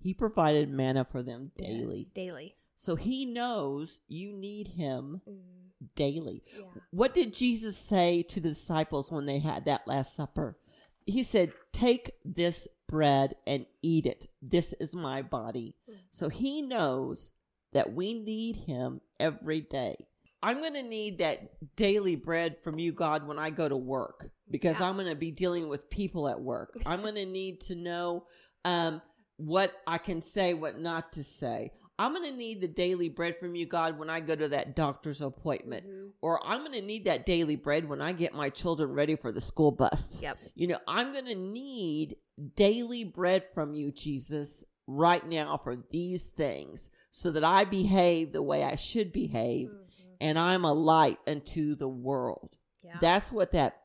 He 0.00 0.14
provided 0.14 0.70
manna 0.70 1.04
for 1.04 1.22
them 1.22 1.50
daily. 1.56 1.98
Yes, 1.98 2.08
daily. 2.10 2.54
So 2.76 2.94
he 2.94 3.26
knows 3.26 4.00
you 4.06 4.32
need 4.32 4.68
him 4.68 5.22
Mm, 5.28 5.70
daily. 5.96 6.44
yeah. 6.56 6.62
What 6.90 7.12
did 7.14 7.34
Jesus 7.34 7.76
say 7.76 8.22
to 8.24 8.38
the 8.40 8.50
disciples 8.50 9.10
when 9.10 9.26
they 9.26 9.40
had 9.40 9.64
that 9.64 9.88
Last 9.88 10.14
Supper? 10.14 10.56
He 11.04 11.22
said, 11.24 11.52
Take 11.72 12.12
this 12.24 12.68
bread 12.86 13.34
and 13.46 13.66
eat 13.82 14.06
it. 14.06 14.26
This 14.40 14.72
is 14.74 14.94
my 14.94 15.22
body. 15.22 15.74
So 16.10 16.28
he 16.28 16.62
knows 16.62 17.32
that 17.72 17.92
we 17.92 18.18
need 18.20 18.56
him 18.66 19.00
every 19.18 19.60
day. 19.60 19.96
I'm 20.42 20.58
going 20.58 20.74
to 20.74 20.82
need 20.82 21.18
that 21.18 21.50
daily 21.76 22.14
bread 22.16 22.60
from 22.62 22.78
you, 22.78 22.92
God, 22.92 23.26
when 23.26 23.38
I 23.38 23.50
go 23.50 23.68
to 23.68 23.76
work 23.76 24.30
because 24.50 24.78
Yeah. 24.78 24.88
I'm 24.88 24.94
going 24.96 25.08
to 25.08 25.14
be 25.16 25.30
dealing 25.30 25.68
with 25.68 25.90
people 25.90 26.28
at 26.28 26.40
work. 26.40 26.76
I'm 26.86 27.02
going 27.02 27.16
to 27.16 27.26
need 27.26 27.60
to 27.62 27.74
know 27.74 28.24
um, 28.64 29.02
what 29.36 29.72
I 29.86 29.98
can 29.98 30.20
say, 30.20 30.54
what 30.54 30.78
not 30.78 31.12
to 31.14 31.24
say. 31.24 31.72
I'm 32.00 32.14
going 32.14 32.30
to 32.30 32.36
need 32.36 32.60
the 32.60 32.68
daily 32.68 33.08
bread 33.08 33.36
from 33.36 33.56
you, 33.56 33.66
God, 33.66 33.98
when 33.98 34.08
I 34.08 34.20
go 34.20 34.36
to 34.36 34.46
that 34.48 34.76
doctor's 34.76 35.20
appointment. 35.20 35.84
Mhm. 35.84 36.10
Or 36.22 36.40
I'm 36.46 36.60
going 36.60 36.72
to 36.78 36.82
need 36.82 37.06
that 37.06 37.26
daily 37.26 37.56
bread 37.56 37.88
when 37.88 38.00
I 38.00 38.12
get 38.12 38.32
my 38.34 38.50
children 38.50 38.92
ready 38.92 39.16
for 39.16 39.32
the 39.32 39.40
school 39.40 39.72
bus. 39.72 40.20
Yep. 40.22 40.38
You 40.54 40.68
know, 40.68 40.78
I'm 40.86 41.12
going 41.12 41.26
to 41.26 41.34
need 41.34 42.14
daily 42.54 43.02
bread 43.02 43.48
from 43.52 43.74
you, 43.74 43.90
Jesus, 43.90 44.64
right 44.86 45.26
now 45.26 45.56
for 45.56 45.76
these 45.90 46.26
things 46.28 46.90
so 47.10 47.32
that 47.32 47.42
I 47.42 47.64
behave 47.64 48.32
the 48.32 48.42
way 48.42 48.62
I 48.62 48.76
should 48.76 49.12
behave 49.12 49.70
Mhm. 49.70 49.87
And 50.20 50.38
I'm 50.38 50.64
a 50.64 50.72
light 50.72 51.18
unto 51.26 51.74
the 51.74 51.88
world. 51.88 52.56
Yeah. 52.84 52.96
That's 53.00 53.30
what 53.32 53.52
that 53.52 53.80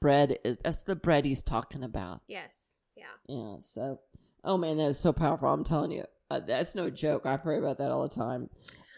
bread 0.00 0.38
is. 0.44 0.56
That's 0.62 0.78
the 0.78 0.96
bread 0.96 1.24
he's 1.24 1.42
talking 1.42 1.82
about. 1.82 2.22
yes. 2.28 2.78
Yeah. 2.96 3.04
Yeah. 3.28 3.56
So, 3.60 4.00
oh 4.44 4.56
man, 4.56 4.78
that 4.78 4.86
is 4.86 4.98
so 4.98 5.12
powerful. 5.12 5.48
I'm 5.48 5.64
telling 5.64 5.90
you, 5.92 6.04
uh, 6.30 6.40
that's 6.40 6.74
no 6.74 6.88
joke. 6.90 7.26
I 7.26 7.36
pray 7.36 7.58
about 7.58 7.76
that 7.78 7.90
all 7.90 8.02
the 8.08 8.14
time. 8.14 8.48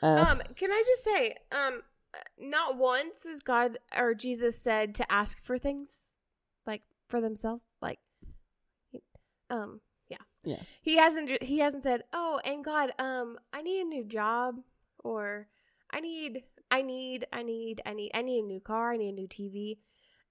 Uh, 0.02 0.24
Um, 0.28 0.42
can 0.54 0.70
I 0.70 0.84
just 0.86 1.02
say, 1.02 1.34
um, 1.50 1.80
not 2.38 2.76
once 2.78 3.24
has 3.24 3.40
God 3.40 3.78
or 3.98 4.14
Jesus 4.14 4.56
said 4.56 4.94
to 4.96 5.12
ask 5.12 5.42
for 5.42 5.58
things 5.58 6.16
like 6.64 6.82
for 7.08 7.20
themselves, 7.20 7.62
like, 7.82 7.98
um, 9.50 9.80
yeah, 10.08 10.18
Yeah. 10.44 10.62
He 10.80 10.96
hasn't. 10.96 11.42
He 11.42 11.58
hasn't 11.58 11.82
said, 11.82 12.04
"Oh, 12.12 12.40
and 12.44 12.64
God, 12.64 12.92
um, 12.98 13.38
I 13.52 13.62
need 13.62 13.80
a 13.80 13.84
new 13.84 14.04
job," 14.04 14.60
or 15.02 15.48
"I 15.90 16.00
need, 16.00 16.44
I 16.70 16.82
need, 16.82 17.26
I 17.32 17.42
need, 17.42 17.82
I 17.86 17.94
need, 17.94 18.10
I 18.14 18.22
need 18.22 18.44
a 18.44 18.46
new 18.46 18.60
car. 18.60 18.92
I 18.92 18.96
need 18.96 19.10
a 19.10 19.12
new 19.12 19.28
TV." 19.28 19.78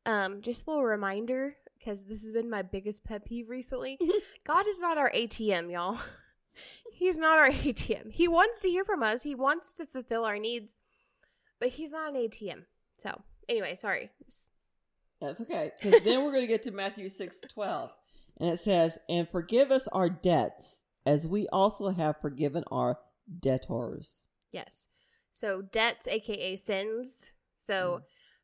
Um, 0.05 0.41
just 0.41 0.65
a 0.65 0.69
little 0.69 0.85
reminder 0.85 1.57
because 1.77 2.05
this 2.05 2.23
has 2.23 2.31
been 2.31 2.49
my 2.49 2.61
biggest 2.61 3.03
pet 3.03 3.25
peeve 3.25 3.49
recently. 3.49 3.99
God 4.45 4.67
is 4.67 4.79
not 4.79 4.97
our 4.97 5.11
ATM, 5.11 5.71
y'all. 5.71 5.99
He's 6.91 7.17
not 7.17 7.37
our 7.37 7.49
ATM. 7.51 8.11
He 8.11 8.27
wants 8.27 8.61
to 8.61 8.69
hear 8.69 8.83
from 8.83 9.03
us. 9.03 9.23
He 9.23 9.35
wants 9.35 9.71
to 9.73 9.85
fulfill 9.85 10.25
our 10.25 10.39
needs, 10.39 10.75
but 11.59 11.69
he's 11.69 11.91
not 11.91 12.15
an 12.15 12.15
ATM. 12.15 12.65
So, 12.99 13.21
anyway, 13.47 13.75
sorry. 13.75 14.09
That's 15.21 15.41
okay. 15.41 15.71
Because 15.81 16.03
then 16.03 16.23
we're 16.23 16.31
going 16.31 16.41
to 16.41 16.47
get 16.47 16.63
to 16.63 16.71
Matthew 16.71 17.09
six 17.09 17.37
twelve, 17.47 17.91
And 18.39 18.49
it 18.49 18.59
says, 18.59 18.97
And 19.07 19.29
forgive 19.29 19.71
us 19.71 19.87
our 19.89 20.09
debts, 20.09 20.81
as 21.05 21.27
we 21.27 21.47
also 21.49 21.89
have 21.89 22.19
forgiven 22.19 22.63
our 22.71 22.97
debtors. 23.39 24.19
Yes. 24.51 24.87
So, 25.37 25.61
debts, 25.61 26.07
aka 26.07 26.55
sins. 26.55 27.33
So, 27.59 28.01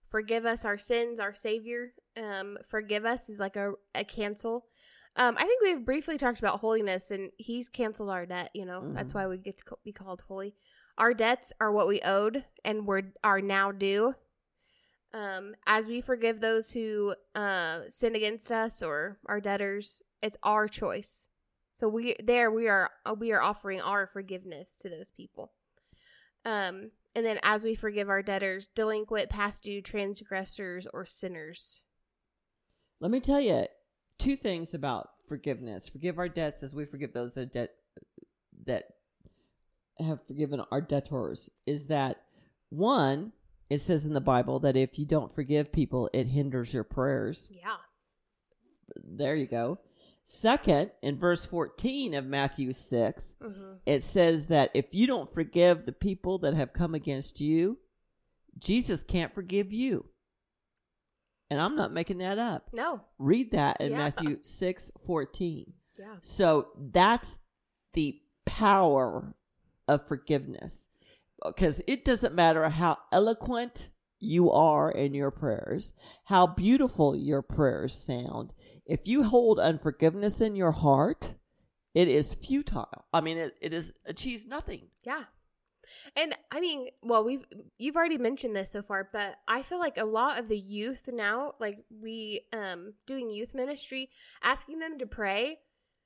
forgive 0.07 0.45
us 0.45 0.63
our 0.63 0.77
sins, 0.77 1.19
our 1.19 1.33
Savior. 1.33 1.93
Um, 2.15 2.55
forgive 2.69 3.03
us 3.03 3.29
is 3.29 3.39
like 3.39 3.55
a, 3.55 3.73
a 3.95 4.03
cancel. 4.03 4.67
Um, 5.15 5.35
I 5.39 5.43
think 5.45 5.63
we've 5.63 5.83
briefly 5.83 6.19
talked 6.19 6.37
about 6.37 6.59
holiness, 6.59 7.09
and 7.09 7.31
He's 7.37 7.67
canceled 7.67 8.11
our 8.11 8.27
debt. 8.27 8.51
You 8.53 8.65
know, 8.65 8.93
that's 8.93 9.13
Mhm. 9.13 9.15
why 9.15 9.27
we 9.27 9.37
get 9.39 9.57
to 9.57 9.77
be 9.83 9.91
called 9.91 10.21
holy. 10.27 10.55
Our 10.99 11.15
debts 11.15 11.51
are 11.59 11.71
what 11.71 11.87
we 11.87 11.99
owed, 12.01 12.45
and 12.63 12.85
we're 12.85 13.11
are 13.23 13.41
now 13.41 13.71
due. 13.71 14.13
Um, 15.13 15.55
as 15.65 15.87
we 15.87 15.99
forgive 16.01 16.41
those 16.41 16.71
who 16.71 17.15
uh, 17.33 17.81
sin 17.89 18.15
against 18.15 18.51
us 18.51 18.83
or 18.83 19.19
our 19.25 19.41
debtors, 19.41 20.03
it's 20.21 20.37
our 20.43 20.67
choice. 20.67 21.27
So 21.73 21.87
we 21.87 22.15
there 22.23 22.51
we 22.51 22.67
are 22.67 22.91
we 23.17 23.31
are 23.31 23.41
offering 23.41 23.81
our 23.81 24.05
forgiveness 24.05 24.77
to 24.81 24.89
those 24.89 25.09
people. 25.09 25.53
Um, 26.45 26.91
and 27.15 27.25
then 27.25 27.39
as 27.43 27.63
we 27.63 27.75
forgive 27.75 28.09
our 28.09 28.21
debtors, 28.21 28.67
delinquent, 28.67 29.29
past 29.29 29.63
due, 29.63 29.81
transgressors, 29.81 30.87
or 30.93 31.05
sinners. 31.05 31.81
Let 32.99 33.11
me 33.11 33.19
tell 33.19 33.39
you 33.39 33.67
two 34.17 34.35
things 34.35 34.73
about 34.73 35.09
forgiveness. 35.27 35.87
Forgive 35.87 36.17
our 36.17 36.29
debts 36.29 36.63
as 36.63 36.75
we 36.75 36.85
forgive 36.85 37.13
those 37.13 37.35
that 37.35 37.51
debt 37.51 37.71
that 38.65 38.85
have 39.99 40.25
forgiven 40.25 40.61
our 40.71 40.81
debtors. 40.81 41.49
Is 41.65 41.87
that 41.87 42.23
one? 42.69 43.33
It 43.69 43.79
says 43.79 44.05
in 44.05 44.13
the 44.13 44.21
Bible 44.21 44.59
that 44.59 44.77
if 44.77 44.99
you 44.99 45.05
don't 45.05 45.31
forgive 45.31 45.71
people, 45.71 46.09
it 46.13 46.27
hinders 46.27 46.73
your 46.73 46.83
prayers. 46.83 47.49
Yeah. 47.51 47.77
There 49.03 49.35
you 49.35 49.47
go. 49.47 49.79
Second, 50.25 50.91
in 51.01 51.17
verse 51.17 51.45
14 51.45 52.13
of 52.13 52.25
Matthew 52.25 52.71
6, 52.73 53.35
Mm-hmm. 53.41 53.73
it 53.85 54.01
says 54.03 54.47
that 54.47 54.71
if 54.73 54.93
you 54.95 55.05
don't 55.05 55.29
forgive 55.29 55.85
the 55.85 55.91
people 55.91 56.37
that 56.39 56.53
have 56.53 56.71
come 56.73 56.95
against 56.95 57.41
you, 57.41 57.79
Jesus 58.57 59.03
can't 59.03 59.33
forgive 59.33 59.73
you. 59.73 60.05
And 61.49 61.59
I'm 61.59 61.75
not 61.75 61.91
making 61.91 62.19
that 62.19 62.39
up. 62.39 62.69
No. 62.73 63.01
Read 63.19 63.51
that 63.51 63.79
in 63.81 63.91
Yeah. 63.91 63.97
Matthew 63.97 64.39
6 64.41 64.91
14. 65.05 65.73
Yeah. 65.99 66.15
So 66.21 66.69
that's 66.77 67.41
the 67.93 68.19
power 68.45 69.35
of 69.87 70.07
forgiveness. 70.07 70.87
Because 71.45 71.81
it 71.87 72.05
doesn't 72.05 72.33
matter 72.33 72.67
how 72.69 72.97
eloquent 73.11 73.89
you 74.23 74.51
are 74.51 74.91
in 74.91 75.13
your 75.13 75.31
prayers, 75.31 75.93
how 76.25 76.47
beautiful 76.47 77.15
your 77.15 77.41
prayers 77.41 77.93
sound. 77.95 78.53
If 78.85 79.07
you 79.07 79.23
hold 79.23 79.59
unforgiveness 79.59 80.41
in 80.41 80.55
your 80.55 80.71
heart, 80.71 81.35
it 81.93 82.07
is 82.07 82.33
futile. 82.33 83.05
I 83.13 83.21
mean, 83.21 83.37
it, 83.37 83.55
it 83.61 83.73
is 83.73 83.93
achieves 84.05 84.47
nothing. 84.47 84.87
Yeah. 85.05 85.23
And 86.15 86.35
I 86.51 86.59
mean, 86.59 86.87
well, 87.01 87.23
we've 87.23 87.45
you've 87.77 87.97
already 87.97 88.17
mentioned 88.17 88.55
this 88.55 88.71
so 88.71 88.81
far, 88.81 89.09
but 89.11 89.35
I 89.47 89.61
feel 89.61 89.79
like 89.79 89.97
a 89.97 90.05
lot 90.05 90.39
of 90.39 90.47
the 90.47 90.57
youth 90.57 91.09
now, 91.11 91.53
like 91.59 91.79
we 91.89 92.41
um 92.53 92.93
doing 93.05 93.29
youth 93.29 93.53
ministry, 93.53 94.09
asking 94.41 94.79
them 94.79 94.97
to 94.99 95.05
pray, 95.05 95.59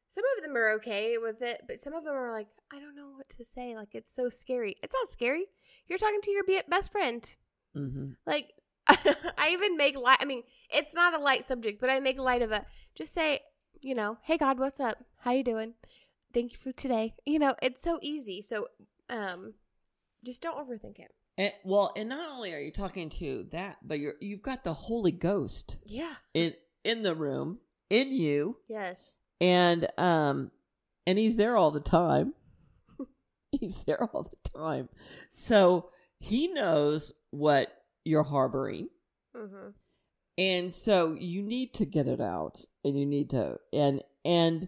some 0.09 0.23
of 0.35 0.43
them 0.43 0.55
are 0.55 0.71
okay 0.71 1.17
with 1.17 1.41
it, 1.41 1.61
but 1.67 1.81
some 1.81 1.93
of 1.93 2.03
them 2.03 2.15
are 2.15 2.31
like, 2.31 2.47
I 2.73 2.79
don't 2.79 2.95
know 2.95 3.11
what 3.15 3.29
to 3.29 3.45
say. 3.45 3.75
Like 3.75 3.93
it's 3.93 4.13
so 4.13 4.29
scary. 4.29 4.75
It's 4.81 4.93
not 4.93 5.09
scary. 5.09 5.45
You're 5.87 5.99
talking 5.99 6.21
to 6.21 6.31
your 6.31 6.43
best 6.67 6.91
friend. 6.91 7.29
Hmm 7.77 8.11
Like 8.25 8.53
I 8.87 9.49
even 9.51 9.77
make 9.77 9.97
light. 9.97 10.17
I 10.21 10.25
mean, 10.25 10.43
it's 10.69 10.95
not 10.95 11.13
a 11.13 11.19
light 11.19 11.45
subject, 11.45 11.79
but 11.81 11.89
I 11.89 11.99
make 11.99 12.17
light 12.19 12.41
of 12.41 12.51
it. 12.51 12.63
Just 12.95 13.13
say, 13.13 13.41
you 13.81 13.93
know, 13.95 14.17
hey 14.23 14.37
God, 14.37 14.59
what's 14.59 14.79
up? 14.79 15.03
How 15.19 15.31
you 15.31 15.43
doing? 15.43 15.73
Thank 16.33 16.51
you 16.53 16.57
for 16.57 16.71
today. 16.71 17.13
You 17.25 17.39
know, 17.39 17.55
it's 17.61 17.81
so 17.81 17.99
easy. 18.01 18.41
So, 18.41 18.67
um, 19.09 19.53
just 20.25 20.41
don't 20.41 20.57
overthink 20.57 20.99
it. 20.99 21.11
And, 21.37 21.53
well, 21.63 21.91
and 21.95 22.09
not 22.09 22.29
only 22.29 22.53
are 22.53 22.59
you 22.59 22.71
talking 22.71 23.09
to 23.09 23.43
that, 23.51 23.77
but 23.83 23.99
you're 23.99 24.15
you've 24.21 24.41
got 24.41 24.63
the 24.63 24.73
Holy 24.73 25.11
Ghost 25.11 25.77
Yeah. 25.85 26.15
in 26.33 26.53
in 26.83 27.03
the 27.03 27.13
room 27.15 27.59
in 27.89 28.11
you, 28.11 28.57
Yes. 28.67 29.11
and 29.41 29.87
um, 29.97 30.51
and 31.05 31.17
he's 31.19 31.35
there 31.35 31.55
all 31.55 31.71
the 31.71 31.79
time. 31.79 32.33
he's 33.51 33.83
there 33.85 34.03
all 34.03 34.23
the 34.23 34.49
time, 34.57 34.89
so 35.29 35.89
he 36.19 36.47
knows 36.53 37.13
what 37.31 37.69
you're 38.05 38.23
harboring, 38.23 38.89
Mm-hmm. 39.35 39.69
and 40.37 40.71
so 40.71 41.13
you 41.19 41.43
need 41.43 41.73
to 41.75 41.85
get 41.85 42.07
it 42.07 42.19
out, 42.21 42.65
and 42.83 42.99
you 42.99 43.05
need 43.05 43.29
to 43.31 43.59
and 43.71 44.01
and 44.25 44.67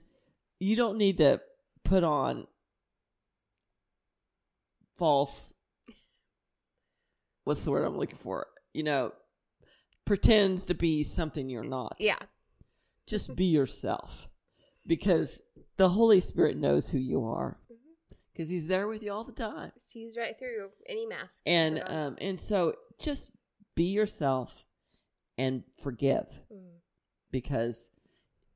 you 0.59 0.75
don't 0.75 0.97
need 0.97 1.17
to 1.17 1.41
put 1.83 2.03
on 2.03 2.45
false 4.97 5.53
what's 7.45 7.63
the 7.63 7.71
word 7.71 7.83
I'm 7.85 7.97
looking 7.97 8.17
for? 8.17 8.45
You 8.73 8.83
know, 8.83 9.11
pretends 10.05 10.67
to 10.67 10.75
be 10.75 11.01
something 11.03 11.49
you're 11.49 11.63
not. 11.63 11.95
Yeah. 11.99 12.17
Just 13.07 13.35
be 13.35 13.45
yourself 13.45 14.29
because 14.85 15.41
the 15.77 15.89
Holy 15.89 16.19
Spirit 16.19 16.57
knows 16.57 16.89
who 16.91 16.99
you 16.99 17.25
are 17.25 17.57
because 18.39 18.49
he's 18.49 18.67
there 18.69 18.87
with 18.87 19.03
you 19.03 19.11
all 19.11 19.25
the 19.25 19.33
time. 19.33 19.73
Sees 19.77 20.15
right 20.17 20.39
through 20.39 20.69
any 20.87 21.05
mask. 21.05 21.41
And 21.45 21.81
on. 21.81 21.95
um 21.95 22.17
and 22.21 22.39
so 22.39 22.73
just 22.97 23.31
be 23.75 23.83
yourself 23.85 24.65
and 25.37 25.63
forgive 25.77 26.39
Mm. 26.49 26.79
because 27.31 27.89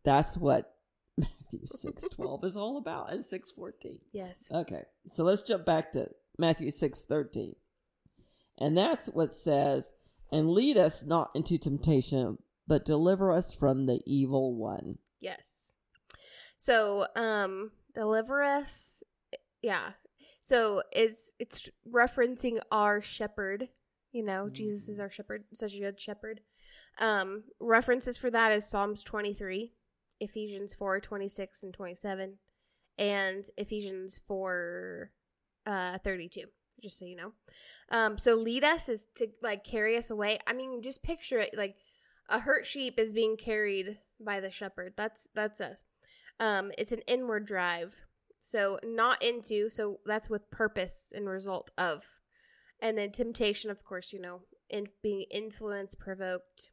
that's 0.06 0.38
what 0.38 0.74
Matthew 1.18 1.66
6:12 1.66 2.46
is 2.46 2.56
all 2.56 2.78
about 2.78 3.12
and 3.12 3.24
6:14. 3.26 4.00
yes. 4.14 4.48
Okay, 4.50 4.84
so 5.08 5.26
let's 5.26 5.42
jump 5.42 5.66
back 5.66 5.92
to 5.92 6.10
Matthew 6.38 6.72
six 6.72 7.04
thirteen. 7.04 7.56
And 8.58 8.78
that's 8.78 9.08
what 9.08 9.34
says, 9.34 9.92
and 10.32 10.50
lead 10.50 10.78
us 10.78 11.04
not 11.04 11.32
into 11.36 11.58
temptation, 11.58 12.38
but 12.68 12.86
deliver 12.86 13.34
us 13.34 13.54
from 13.54 13.86
the 13.88 14.00
evil 14.06 14.56
one. 14.56 15.00
Yes. 15.20 15.74
So, 16.58 17.08
um, 17.18 17.72
deliver 17.94 18.42
us. 18.44 19.04
Yeah. 19.64 19.94
So 20.42 20.84
is 20.94 21.34
it's 21.40 21.70
referencing 21.92 22.60
our 22.72 23.02
shepherd. 23.02 23.70
You 24.12 24.24
know, 24.24 24.50
Jesus 24.50 24.90
is 24.90 25.00
our 25.00 25.10
shepherd, 25.10 25.46
such 25.54 25.74
a 25.74 25.80
good 25.80 26.00
shepherd. 26.00 26.42
Um, 27.00 27.46
references 27.60 28.18
for 28.18 28.30
that 28.30 28.52
is 28.52 28.70
Psalms 28.70 29.04
twenty 29.04 29.34
three, 29.34 29.74
Ephesians 30.20 30.74
four 30.74 31.00
twenty 31.00 31.28
six 31.28 31.64
and 31.64 31.74
twenty 31.74 31.96
seven, 31.96 32.38
and 33.00 33.46
Ephesians 33.58 34.20
four, 34.28 35.12
uh, 35.66 35.98
thirty 35.98 36.30
two. 36.30 36.46
Just 36.82 37.00
so 37.00 37.06
you 37.06 37.16
know. 37.16 37.32
Um, 37.90 38.18
so 38.18 38.36
lead 38.36 38.64
us 38.64 38.90
is 38.90 39.08
to 39.16 39.30
like 39.42 39.64
carry 39.64 39.98
us 39.98 40.12
away. 40.12 40.40
I 40.46 40.54
mean, 40.54 40.82
just 40.82 41.02
picture 41.02 41.40
it 41.40 41.58
like 41.58 41.78
a 42.30 42.40
hurt 42.40 42.66
sheep 42.66 43.00
is 43.00 43.14
being 43.14 43.38
carried 43.38 44.00
by 44.20 44.42
the 44.42 44.52
shepherd. 44.52 44.94
That's 44.98 45.30
that's 45.34 45.62
us. 45.62 45.84
Um, 46.40 46.72
it's 46.78 46.92
an 46.92 47.02
inward 47.08 47.46
drive. 47.46 48.02
So 48.46 48.78
not 48.84 49.24
into, 49.24 49.70
so 49.70 50.02
that's 50.06 50.30
with 50.30 50.52
purpose 50.52 51.14
and 51.16 51.30
result 51.30 51.72
of. 51.78 52.04
And 52.82 52.98
then 52.98 53.14
temptation, 53.14 53.72
of 53.72 53.86
course, 53.86 54.12
you 54.12 54.20
know, 54.20 54.42
in 54.70 54.90
being 55.02 55.24
influenced, 55.32 55.98
provoked, 55.98 56.72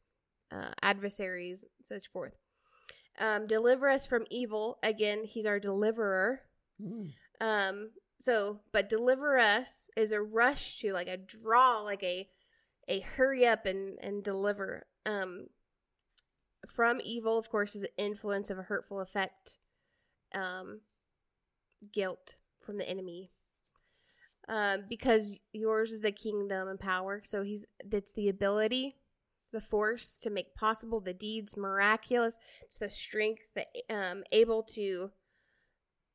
uh, 0.50 0.72
adversaries, 0.82 1.64
such 1.84 2.08
forth. 2.08 2.34
Um, 3.20 3.46
deliver 3.46 3.88
us 3.88 4.04
from 4.04 4.24
evil. 4.30 4.78
Again, 4.82 5.22
he's 5.22 5.46
our 5.46 5.60
deliverer. 5.60 6.40
Mm. 6.82 7.12
Um, 7.40 7.90
so, 8.18 8.60
but 8.72 8.88
deliver 8.88 9.38
us 9.38 9.88
is 9.96 10.10
a 10.10 10.20
rush 10.20 10.80
to 10.80 10.92
like 10.92 11.08
a 11.08 11.16
draw, 11.16 11.78
like 11.82 12.02
a 12.02 12.28
a 12.88 12.98
hurry 12.98 13.46
up 13.46 13.64
and 13.64 13.96
and 14.02 14.24
deliver. 14.24 14.86
Um, 15.06 15.46
from 16.66 17.00
evil, 17.04 17.38
of 17.38 17.48
course, 17.48 17.76
is 17.76 17.84
an 17.84 17.90
influence 17.96 18.50
of 18.50 18.58
a 18.58 18.64
hurtful 18.64 19.00
effect. 19.00 19.58
Um, 20.34 20.80
guilt 21.92 22.36
from 22.60 22.78
the 22.78 22.88
enemy. 22.88 23.30
Um, 24.48 24.84
because 24.88 25.38
yours 25.52 25.92
is 25.92 26.00
the 26.00 26.12
kingdom 26.12 26.66
and 26.68 26.80
power. 26.80 27.22
So 27.24 27.42
he's 27.42 27.66
that's 27.84 28.12
the 28.12 28.28
ability, 28.28 28.96
the 29.52 29.60
force 29.60 30.18
to 30.20 30.30
make 30.30 30.54
possible 30.54 31.00
the 31.00 31.14
deeds 31.14 31.56
miraculous. 31.56 32.36
It's 32.62 32.78
the 32.78 32.88
strength, 32.88 33.42
the 33.54 33.66
um 33.88 34.24
able 34.32 34.62
to 34.74 35.10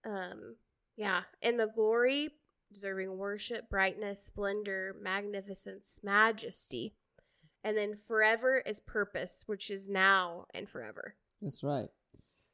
um 0.05 0.57
yeah, 0.97 1.23
and 1.41 1.59
the 1.59 1.67
glory, 1.67 2.29
deserving 2.73 3.17
worship, 3.17 3.69
brightness, 3.69 4.23
splendor, 4.23 4.95
magnificence, 5.01 5.99
majesty. 6.03 6.93
And 7.63 7.75
then 7.75 7.95
forever 7.95 8.61
is 8.65 8.79
purpose, 8.79 9.43
which 9.47 9.71
is 9.71 9.89
now 9.89 10.45
and 10.53 10.69
forever. 10.69 11.15
That's 11.41 11.63
right. 11.63 11.89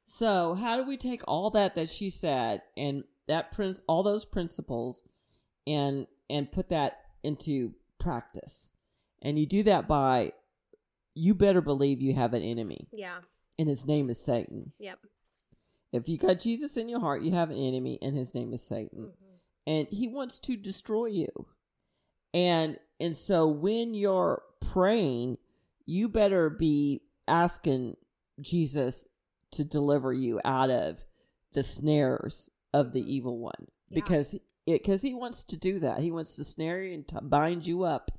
So, 0.05 0.55
how 0.55 0.77
do 0.77 0.83
we 0.83 0.97
take 0.97 1.21
all 1.27 1.49
that 1.51 1.75
that 1.75 1.89
she 1.89 2.09
said 2.09 2.61
and 2.75 3.03
that 3.27 3.51
prince 3.51 3.81
all 3.87 4.03
those 4.03 4.25
principles 4.25 5.03
and 5.65 6.07
and 6.29 6.51
put 6.51 6.69
that 6.69 6.99
into 7.23 7.73
practice? 7.99 8.69
And 9.21 9.37
you 9.37 9.45
do 9.45 9.63
that 9.63 9.87
by 9.87 10.33
you 11.13 11.35
better 11.35 11.61
believe 11.61 12.01
you 12.01 12.13
have 12.15 12.33
an 12.33 12.41
enemy 12.41 12.87
Yeah. 12.91 13.19
and 13.59 13.67
his 13.69 13.85
name 13.85 14.09
is 14.09 14.19
Satan. 14.23 14.73
Yep. 14.79 14.99
If 15.93 16.07
you 16.09 16.17
got 16.17 16.39
Jesus 16.39 16.77
in 16.77 16.87
your 16.89 17.01
heart, 17.01 17.21
you 17.21 17.31
have 17.33 17.49
an 17.51 17.57
enemy 17.57 17.99
and 18.01 18.15
his 18.17 18.33
name 18.33 18.53
is 18.53 18.63
Satan. 18.63 19.07
Mhm. 19.07 19.13
and 19.67 19.87
he 19.89 20.07
wants 20.07 20.39
to 20.39 20.57
destroy 20.57 21.05
you. 21.05 21.27
And 22.33 22.79
and 22.99 23.15
so 23.15 23.47
when 23.47 23.93
you're 23.93 24.41
praying, 24.61 25.37
you 25.85 26.07
better 26.09 26.49
be 26.49 27.01
asking 27.27 27.97
Jesus 28.39 29.05
to 29.51 29.63
deliver 29.63 30.13
you 30.13 30.39
out 30.45 30.69
of 30.69 31.03
the 31.53 31.63
snares 31.63 32.49
of 32.73 32.93
the 32.93 33.01
evil 33.01 33.37
one 33.37 33.67
Yeah. 33.89 33.95
because 33.95 34.33
it 34.33 34.41
because 34.65 35.01
he 35.01 35.13
wants 35.13 35.43
to 35.45 35.57
do 35.57 35.79
that. 35.79 35.99
He 35.99 36.11
wants 36.11 36.35
to 36.35 36.43
snare 36.43 36.83
you 36.83 36.93
and 36.93 37.29
bind 37.29 37.65
you 37.65 37.83
up. 37.83 38.11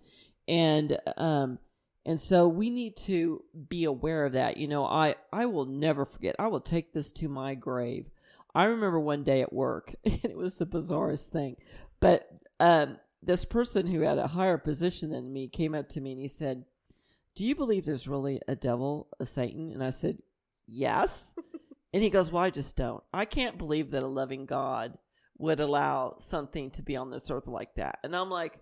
And 0.49 0.99
um 1.17 1.59
and 2.05 2.21
so 2.21 2.49
we 2.49 2.69
need 2.69 2.97
to 2.99 3.45
be 3.69 3.85
aware 3.85 4.25
of 4.27 4.33
that. 4.33 4.57
You 4.57 4.69
know, 4.69 4.85
I 4.85 5.15
I 5.33 5.47
will 5.47 5.67
never 5.67 6.05
forget. 6.05 6.35
I 6.39 6.49
will 6.49 6.61
take 6.61 6.93
this 6.93 7.13
to 7.13 7.29
my 7.29 7.55
grave. 7.55 8.11
I 8.55 8.65
remember 8.65 9.01
one 9.01 9.23
day 9.25 9.41
at 9.41 9.53
work, 9.53 9.95
and 10.05 10.21
it 10.25 10.37
was 10.37 10.59
the 10.59 10.67
bizarrest 10.67 11.27
thing. 11.29 11.57
But 12.01 12.29
um, 12.61 12.99
this 13.23 13.45
person 13.47 13.87
who 13.87 14.01
had 14.01 14.19
a 14.19 14.27
higher 14.27 14.59
position 14.59 15.11
than 15.11 15.33
me 15.33 15.49
came 15.49 15.75
up 15.75 15.89
to 15.91 16.01
me 16.01 16.13
and 16.13 16.21
he 16.21 16.29
said, 16.29 16.65
Do 17.37 17.47
you 17.47 17.55
believe 17.55 17.87
there's 17.87 18.09
really 18.09 18.41
a 18.49 18.57
devil, 18.57 19.09
a 19.21 19.25
Satan? 19.25 19.73
And 19.73 19.83
I 19.83 19.91
said, 19.91 20.19
Yes. 20.73 21.35
and 21.93 22.03
he 22.03 22.11
goes, 22.11 22.33
Well, 22.33 22.43
I 22.43 22.51
just 22.51 22.77
don't. 22.77 23.03
I 23.13 23.25
can't 23.25 23.59
believe 23.59 23.91
that 23.91 24.03
a 24.03 24.09
loving 24.09 24.47
God 24.47 24.97
would 25.39 25.61
allow 25.61 26.17
something 26.19 26.71
to 26.73 26.83
be 26.83 26.97
on 26.97 27.11
this 27.11 27.31
earth 27.31 27.47
like 27.47 27.75
that. 27.75 27.99
And 28.03 28.17
I'm 28.17 28.31
like, 28.31 28.59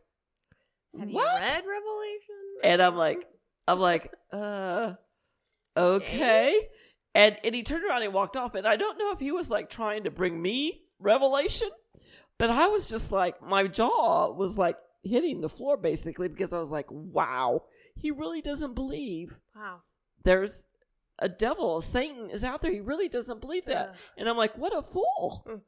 Have 0.99 1.09
what? 1.09 1.42
you 1.42 1.49
read 1.49 1.64
Revelation? 1.66 2.37
And 2.64 2.83
I'm 2.83 2.96
like, 2.96 3.27
I'm 3.68 3.79
like, 3.79 4.12
uh, 4.33 4.94
okay. 5.77 6.68
And 7.14 7.37
and 7.44 7.55
he 7.55 7.62
turned 7.62 7.85
around 7.85 8.03
and 8.03 8.12
walked 8.12 8.37
off. 8.37 8.55
And 8.55 8.66
I 8.66 8.77
don't 8.77 8.99
know 8.99 9.12
if 9.12 9.20
he 9.20 9.31
was 9.33 9.51
like 9.51 9.70
trying 9.70 10.05
to 10.05 10.11
bring 10.11 10.40
me 10.40 10.83
revelation, 10.99 11.68
but 12.38 12.51
I 12.51 12.66
was 12.66 12.88
just 12.88 13.12
like, 13.12 13.40
my 13.42 13.66
jaw 13.66 14.33
was 14.33 14.59
like 14.59 14.77
hitting 15.03 15.40
the 15.40 15.49
floor 15.49 15.77
basically 15.77 16.29
because 16.29 16.53
I 16.53 16.59
was 16.59 16.73
like, 16.73 16.87
wow, 16.90 17.62
he 17.94 18.11
really 18.11 18.42
doesn't 18.42 18.75
believe 18.75 19.38
wow. 19.55 19.83
there's 20.25 20.66
a 21.20 21.28
devil, 21.28 21.80
Satan 21.80 22.30
is 22.30 22.44
out 22.44 22.62
there. 22.62 22.72
He 22.72 22.80
really 22.80 23.09
doesn't 23.09 23.40
believe 23.40 23.66
that. 23.66 23.90
Ugh. 23.90 23.96
And 24.18 24.28
I'm 24.28 24.37
like, 24.37 24.56
what 24.56 24.76
a 24.76 24.83
fool. 24.83 25.44
Mhm. 25.46 25.61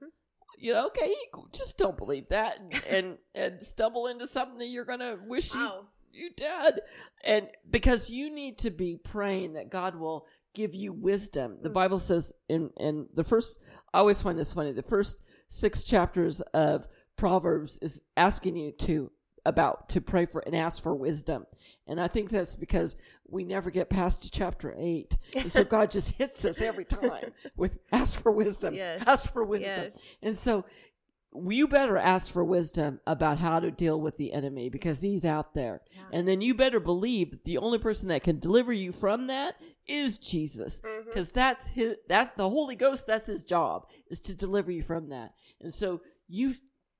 You 0.59 0.75
know, 0.75 0.87
okay, 0.87 1.13
just 1.53 1.77
don't 1.79 1.97
believe 1.97 2.29
that 2.29 2.61
and, 2.61 2.75
and, 2.91 3.19
and 3.35 3.63
stumble 3.63 4.07
into 4.07 4.27
something 4.27 4.59
that 4.59 4.67
you're 4.69 4.85
going 4.85 5.01
to 5.01 5.19
wish 5.27 5.53
you 5.55 5.61
Wow. 5.61 5.87
you 6.13 6.31
did 6.37 6.81
and 7.25 7.49
because 7.69 8.11
you 8.11 8.31
need 8.33 8.59
to 8.59 8.71
be 8.71 8.97
praying 9.03 9.55
that 9.55 9.71
god 9.71 9.97
will 9.97 10.27
give 10.55 10.75
you 10.75 10.93
wisdom 10.93 11.57
the 11.63 11.71
bible 11.71 11.99
says 11.99 12.33
in 12.51 12.69
in 12.77 13.09
the 13.15 13.25
first 13.25 13.59
i 13.95 13.99
always 13.99 14.21
find 14.21 14.39
this 14.39 14.53
funny 14.53 14.73
the 14.73 14.83
first 14.83 15.23
six 15.49 15.83
chapters 15.83 16.41
of 16.53 16.87
proverbs 17.17 17.79
is 17.81 18.03
asking 18.19 18.55
you 18.57 18.73
to 18.73 19.11
about 19.45 19.89
to 19.89 20.01
pray 20.01 20.25
for 20.25 20.41
and 20.47 20.55
ask 20.55 20.83
for 20.83 20.95
wisdom 20.95 21.45
and 21.87 22.01
i 22.01 22.07
think 22.07 22.31
that's 22.31 22.55
because 22.57 22.97
we 23.29 23.43
never 23.45 23.71
get 23.71 23.91
past 23.91 24.23
to 24.23 24.31
chapter 24.31 24.75
eight 24.79 25.17
and 25.35 25.51
so 25.51 25.65
god 25.65 25.91
just 25.91 26.13
hits 26.13 26.45
us 26.45 26.61
every 26.61 26.85
time 26.85 27.33
with 27.57 27.79
ask 27.91 28.21
for 28.23 28.31
wisdom 28.31 28.75
Yes. 28.75 29.03
ask 29.07 29.33
for 29.33 29.43
wisdom 29.45 29.85
Yes. 29.85 30.15
and 30.23 30.37
so 30.37 30.65
you 31.35 31.67
better 31.67 31.97
ask 31.97 32.31
for 32.31 32.45
wisdom 32.45 33.01
about 33.07 33.39
how 33.39 33.59
to 33.59 33.71
deal 33.71 33.99
with 33.99 34.19
the 34.19 34.35
enemy 34.35 34.69
because 34.69 35.01
he's 35.01 35.25
out 35.25 35.55
there. 35.55 35.81
Yeah. 35.91 36.03
And 36.13 36.29
then 36.29 36.43
you 36.43 36.55
better 36.55 36.79
believe 36.79 37.31
that 37.31 37.45
the 37.45 37.57
only 37.57 37.79
person 37.79 38.09
that 38.09 38.23
can 38.23 38.39
deliver 38.39 38.71
you 38.71 38.93
from 38.93 39.29
that 39.29 39.57
is 39.89 40.19
Jesus. 40.19 40.83
Mm-hmm. 40.83 41.07
Because 41.07 41.33
that's 41.33 41.69
his 41.69 41.97
that's 42.07 42.33
the 42.37 42.51
Holy 42.51 42.77
Ghost, 42.77 43.07
that's 43.07 43.29
his 43.29 43.45
job, 43.47 43.87
is 44.11 44.21
to 44.21 44.37
deliver 44.37 44.71
you 44.71 44.83
from 44.83 45.09
that. 45.09 45.33
And 45.59 45.73
so 45.73 46.03
you 46.29 46.57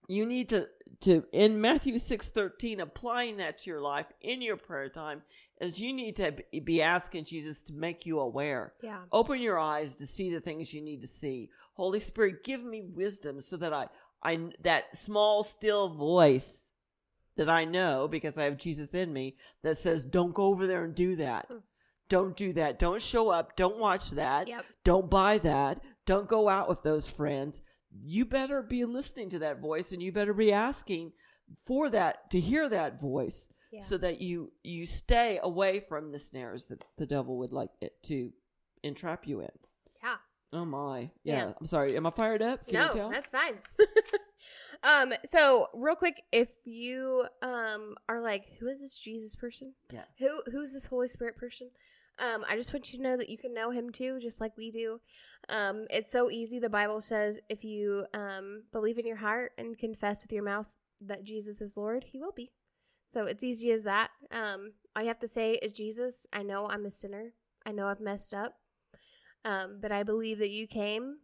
you 0.09 0.27
need 0.27 0.49
to 0.51 0.69
to 1.01 1.25
in 1.33 1.61
Matthew 1.61 1.99
six 1.99 2.31
thirteen, 2.31 2.81
applying 2.81 3.39
that 3.39 3.59
to 3.59 3.71
your 3.71 3.81
life 3.81 4.07
in 4.21 4.43
your 4.43 4.57
prayer 4.57 4.89
time, 4.89 5.23
is 5.61 5.81
you 5.81 5.93
need 5.93 6.17
to 6.17 6.35
be 6.65 6.83
asking 6.83 7.25
Jesus 7.25 7.63
to 7.65 7.73
make 7.73 8.07
you 8.07 8.21
aware. 8.21 8.75
Yeah. 8.83 9.01
Open 9.11 9.41
your 9.41 9.59
eyes 9.59 9.97
to 9.97 10.07
see 10.07 10.33
the 10.33 10.41
things 10.41 10.73
you 10.73 10.83
need 10.83 11.01
to 11.01 11.07
see. 11.07 11.51
Holy 11.75 12.01
Spirit, 12.01 12.45
give 12.45 12.63
me 12.63 12.83
wisdom 12.83 13.41
so 13.41 13.57
that 13.57 13.73
I, 13.73 13.87
I, 14.23 14.51
that 14.63 14.97
small, 14.97 15.43
still 15.43 15.89
voice 15.89 16.71
that 17.37 17.49
I 17.49 17.65
know 17.65 18.07
because 18.09 18.39
I 18.39 18.45
have 18.45 18.59
Jesus 18.59 18.95
in 18.95 19.13
me 19.13 19.37
that 19.63 19.77
says, 19.77 20.05
don't 20.05 20.35
go 20.35 20.45
over 20.45 20.67
there 20.67 20.85
and 20.85 20.95
do 20.95 21.17
that. 21.17 21.47
Hmm. 21.51 21.59
Don't 22.09 22.37
do 22.37 22.53
that. 22.53 22.79
Don't 22.79 23.01
show 23.01 23.31
up. 23.31 23.57
Don't 23.57 23.79
watch 23.79 24.11
that. 24.11 24.47
Yep. 24.47 24.67
Don't 24.85 25.09
buy 25.09 25.39
that. 25.39 25.83
Don't 26.05 26.29
go 26.29 26.49
out 26.49 26.69
with 26.69 26.83
those 26.83 27.09
friends. 27.09 27.63
You 28.01 28.25
better 28.25 28.63
be 28.63 28.85
listening 28.85 29.31
to 29.31 29.39
that 29.41 29.61
voice 29.61 29.93
and 29.93 30.03
you 30.03 30.13
better 30.13 30.35
be 30.35 30.53
asking 30.53 31.13
for 31.67 31.91
that, 31.91 32.31
to 32.31 32.41
hear 32.41 32.69
that 32.69 33.01
voice 33.01 33.49
Yeah. 33.71 33.81
so 33.81 33.99
that 33.99 34.21
you 34.21 34.53
you 34.63 34.87
stay 34.87 35.39
away 35.43 35.81
from 35.81 36.13
the 36.13 36.19
snares 36.19 36.67
that 36.67 36.83
the 36.97 37.07
devil 37.07 37.39
would 37.39 37.53
like 37.53 37.71
it 37.81 38.03
to 38.05 38.33
entrap 38.83 39.27
you 39.27 39.41
in. 39.41 39.51
Yeah. 40.03 40.17
Oh 40.53 40.65
my. 40.65 41.11
Yeah. 41.25 41.47
Yeah. 41.47 41.53
I'm 41.59 41.67
sorry. 41.67 41.97
Am 41.97 42.07
I 42.07 42.11
fired 42.11 42.43
up? 42.43 42.67
Can 42.67 42.75
no, 42.75 42.87
you 42.87 42.93
tell? 42.93 43.11
that's 43.11 43.31
fine. 43.31 43.55
um, 44.83 45.13
so 45.25 45.69
real 45.75 45.95
quick, 45.97 46.23
if 46.33 46.51
you 46.65 47.27
um 47.43 47.97
are 48.09 48.21
like, 48.23 48.47
who 48.61 48.69
is 48.69 48.81
this 48.81 48.99
Jesus 48.99 49.37
person? 49.37 49.75
Yeah. 49.91 50.05
Who 50.19 50.43
who's 50.51 50.73
this 50.73 50.87
Holy 50.87 51.09
Spirit 51.09 51.37
person? 51.37 51.71
Um, 52.23 52.45
I 52.49 52.55
just 52.55 52.73
want 52.73 52.93
you 52.93 52.99
to 52.99 53.03
know 53.03 53.17
that 53.17 53.29
you 53.29 53.37
can 53.37 53.53
know 53.53 53.71
him 53.71 53.91
too, 53.91 54.21
just 54.21 54.41
like 54.41 54.57
we 54.57 54.71
do. 54.71 55.01
Um, 55.49 55.87
it's 55.91 56.13
so 56.13 56.31
easy. 56.31 56.61
The 56.61 56.71
Bible 56.71 57.01
says 57.01 57.41
if 57.49 57.65
you 57.65 58.07
um 58.15 58.63
believe 58.73 58.99
in 58.99 59.07
your 59.07 59.17
heart 59.17 59.53
and 59.59 59.77
confess 59.77 60.23
with 60.23 60.33
your 60.33 60.45
mouth 60.45 60.69
that 61.01 61.25
Jesus 61.25 61.61
is 61.61 61.77
Lord, 61.77 62.05
he 62.13 62.19
will 62.19 62.33
be. 62.33 62.53
So 63.09 63.23
it's 63.25 63.43
easy 63.43 63.73
as 63.73 63.85
that. 63.85 64.11
Um, 64.31 64.75
all 64.95 65.03
you 65.03 65.09
have 65.09 65.19
to 65.19 65.29
say 65.29 65.55
is, 65.55 65.73
Jesus, 65.73 66.27
I 66.33 66.43
know 66.43 66.67
I'm 66.67 66.87
a 66.87 66.91
sinner. 66.91 67.35
I 67.67 67.73
know 67.73 67.89
I've 67.89 68.01
messed 68.01 68.33
up. 68.33 68.55
Um, 69.45 69.79
but 69.83 69.93
I 69.93 70.03
believe 70.03 70.39
that 70.39 70.51
you 70.51 70.67
came, 70.67 71.19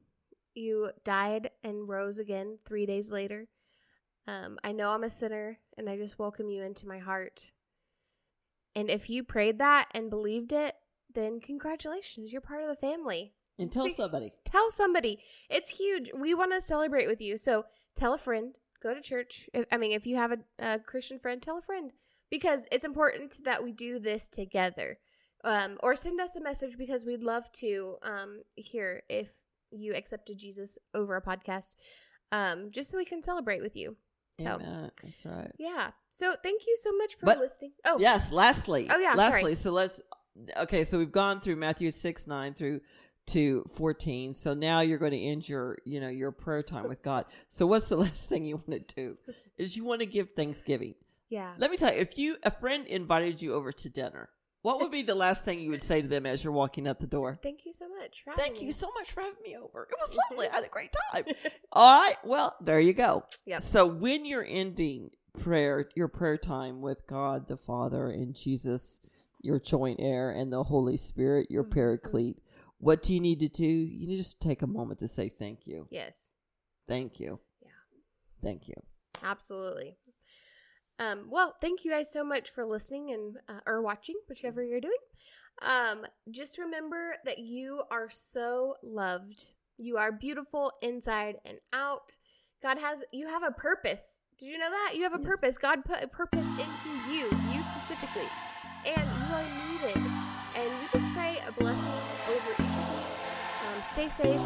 you 0.54 0.90
died, 1.04 1.50
and 1.62 1.88
rose 1.88 2.18
again 2.18 2.58
three 2.66 2.84
days 2.84 3.11
later. 3.11 3.46
Um, 4.26 4.58
I 4.62 4.72
know 4.72 4.90
I'm 4.90 5.04
a 5.04 5.11
sinner, 5.11 5.61
and 5.78 5.88
I 5.88 5.96
just 5.96 6.18
welcome 6.18 6.50
you 6.50 6.62
into 6.62 6.87
my 6.87 6.98
heart. 6.98 7.52
And 8.74 8.90
if 8.90 9.08
you 9.08 9.24
prayed 9.24 9.58
that 9.58 9.88
and 9.92 10.11
believed 10.11 10.52
it, 10.52 10.74
then 11.14 11.40
congratulations, 11.40 12.33
you're 12.33 12.40
part 12.40 12.62
of 12.62 12.68
the 12.68 12.77
family. 12.77 13.33
And 13.59 13.73
tell 13.73 13.85
See- 13.87 13.94
somebody. 13.94 14.33
Tell 14.44 14.71
somebody. 14.71 15.18
It's 15.51 15.79
huge. 15.79 16.11
We 16.14 16.33
want 16.35 16.53
to 16.53 16.62
celebrate 16.62 17.09
with 17.09 17.21
you. 17.21 17.37
So 17.38 17.64
tell 17.97 18.14
a 18.14 18.18
friend. 18.18 18.57
Go 18.81 18.94
to 18.94 19.01
church. 19.01 19.51
If, 19.53 19.64
I 19.73 19.77
mean, 19.77 19.90
if 19.90 20.07
you 20.07 20.14
have 20.16 20.31
a, 20.33 20.38
a 20.61 20.79
Christian 20.79 21.18
friend, 21.18 21.42
tell 21.42 21.59
a 21.59 21.62
friend 21.62 21.92
because 22.31 22.68
it's 22.71 22.85
important 22.85 23.40
that 23.44 23.64
we 23.64 23.73
do 23.73 23.99
this 23.99 24.29
together. 24.29 24.99
Um, 25.44 25.77
or 25.83 25.97
send 25.97 26.21
us 26.21 26.37
a 26.37 26.40
message 26.40 26.77
because 26.79 27.05
we'd 27.05 27.23
love 27.25 27.51
to 27.55 27.97
um, 28.03 28.42
hear 28.55 29.03
if 29.09 29.31
you 29.73 29.94
accepted 29.94 30.38
Jesus 30.38 30.79
over 30.94 31.16
a 31.16 31.23
podcast, 31.23 31.75
um, 32.33 32.71
just 32.71 32.90
so 32.90 32.97
we 32.97 33.05
can 33.05 33.23
celebrate 33.23 33.61
with 33.62 33.77
you. 33.77 33.97
So 34.40 34.47
Amen. 34.47 34.90
That's 35.03 35.27
right. 35.27 35.51
yeah. 35.59 35.90
So 36.12 36.35
thank 36.42 36.62
you 36.66 36.77
so 36.81 36.92
much 36.97 37.14
for 37.16 37.27
But- 37.27 37.38
listening. 37.38 37.73
Oh 37.85 37.99
Yes, 37.99 38.31
lastly. 38.31 38.87
Oh, 38.90 38.99
yeah, 38.99 39.14
Lastly, 39.14 39.40
sorry. 39.40 39.55
so 39.57 39.73
let's 39.73 40.01
okay, 40.57 40.85
so 40.85 40.98
we've 40.98 41.12
gone 41.12 41.40
through 41.40 41.57
Matthew 41.57 41.90
6, 41.90 42.27
9 42.27 42.55
through 42.55 42.81
to 43.29 43.64
14. 43.77 44.35
So 44.35 44.55
now 44.55 44.81
you're 44.81 44.98
going 44.98 45.12
to 45.12 45.20
end 45.20 45.48
your, 45.48 45.79
you 45.85 46.01
know, 46.01 46.09
your 46.09 46.33
prayer 46.33 46.62
time 46.62 46.88
with 46.88 47.03
God. 47.03 47.27
So 47.48 47.66
what's 47.66 47.88
the 47.88 47.96
last 48.07 48.29
thing 48.29 48.44
you 48.44 48.57
want 48.57 48.88
to 48.88 48.94
do? 48.94 49.16
Is 49.57 49.77
you 49.77 49.85
want 49.85 50.01
to 50.01 50.07
give 50.07 50.31
Thanksgiving. 50.31 50.94
yeah. 51.29 51.53
Let 51.59 51.70
me 51.70 51.77
tell 51.77 51.92
you, 51.92 52.01
if 52.01 52.16
you 52.18 52.37
a 52.42 52.51
friend 52.51 52.87
invited 52.87 53.42
you 53.42 53.55
over 53.55 53.70
to 53.72 53.88
dinner, 53.88 54.31
what 54.62 54.81
would 54.81 54.90
be 54.90 55.03
the 55.03 55.14
last 55.14 55.44
thing 55.44 55.61
you 55.61 55.70
would 55.70 55.83
say 55.83 56.03
to 56.03 56.09
them 56.09 56.27
as 56.27 56.42
you're 56.42 56.53
walking 56.53 56.88
out 56.88 56.98
the 56.98 57.07
door? 57.07 57.38
Thank 57.42 57.64
you 57.64 57.72
so 57.72 57.88
much. 57.88 58.24
Thank 58.37 58.59
me. 58.59 58.66
you 58.66 58.72
so 58.72 58.88
much 58.98 59.12
for 59.12 59.20
having 59.20 59.42
me 59.44 59.57
over. 59.57 59.87
It 59.90 59.96
was 60.01 60.16
lovely. 60.31 60.48
I 60.48 60.55
had 60.57 60.64
a 60.64 60.68
great 60.68 60.90
time. 61.12 61.24
All 61.72 62.01
right. 62.01 62.16
Well, 62.24 62.57
there 62.61 62.81
you 62.81 62.92
go. 62.92 63.24
Yeah. 63.46 63.59
So 63.59 63.87
when 63.87 64.24
you're 64.24 64.46
ending 64.46 65.11
prayer, 65.38 65.88
your 65.94 66.09
prayer 66.09 66.37
time 66.37 66.81
with 66.81 67.07
God 67.07 67.46
the 67.46 67.57
Father 67.57 68.09
and 68.09 68.35
Jesus, 68.35 68.98
your 69.40 69.59
joint 69.59 70.01
heir, 70.01 70.31
and 70.31 70.53
the 70.53 70.64
Holy 70.64 70.96
Spirit, 70.96 71.51
your 71.51 71.64
Mhm. 71.64 71.70
paraclete, 71.72 72.42
what 72.79 73.03
do 73.03 73.14
you 73.14 73.20
need 73.20 73.40
to 73.40 73.48
do? 73.48 73.66
You 73.66 74.07
need 74.07 74.16
to 74.16 74.22
just 74.22 74.40
take 74.40 74.62
a 74.62 74.66
moment 74.66 75.01
to 75.01 75.09
say 75.09 75.29
thank 75.29 75.66
you. 75.66 75.87
Yes. 75.90 76.33
Thank 76.87 77.18
you. 77.20 77.40
Yeah. 77.61 77.70
Thank 78.42 78.68
you. 78.68 78.74
Absolutely. 79.22 79.96
Um, 80.98 81.29
well, 81.31 81.55
thank 81.61 81.85
you 81.85 81.90
guys 81.90 82.11
so 82.11 82.24
much 82.24 82.51
for 82.51 82.64
listening 82.66 83.12
and 83.12 83.37
uh, 83.48 83.61
or 83.66 83.83
watching, 83.83 84.16
whichever 84.29 84.62
you're 84.64 84.81
doing. 84.81 84.96
Um, 85.62 86.07
just 86.31 86.59
remember 86.59 87.16
that 87.24 87.38
you 87.38 87.83
are 87.90 88.09
so 88.09 88.77
loved. 88.83 89.44
You 89.77 89.96
are 89.96 90.11
beautiful 90.12 90.72
inside 90.83 91.37
and 91.44 91.59
out. 91.72 92.16
God 92.62 92.79
has 92.79 93.05
you 93.12 93.29
have 93.29 93.42
a 93.44 93.53
purpose. 93.53 94.20
Did 94.38 94.46
you 94.46 94.59
know 94.59 94.70
that? 94.70 94.94
You 94.96 95.03
have 95.05 95.14
a 95.14 95.18
Yes. 95.18 95.27
purpose. 95.27 95.59
God 95.59 95.85
put 95.85 96.03
a 96.03 96.09
purpose 96.09 96.48
into 96.51 96.88
you, 97.12 97.29
you 97.53 97.62
specifically. 97.62 98.29
And 98.86 99.08
you 99.18 99.34
are 99.34 99.42
needed. 99.42 99.96
And 100.56 100.80
we 100.80 100.88
just 100.90 101.06
pray 101.14 101.42
a 101.46 101.52
blessing 101.52 101.92
over 102.28 102.52
each 102.52 102.60
of 102.60 102.76
you. 102.76 103.76
Um, 103.76 103.82
stay 103.82 104.08
safe 104.08 104.40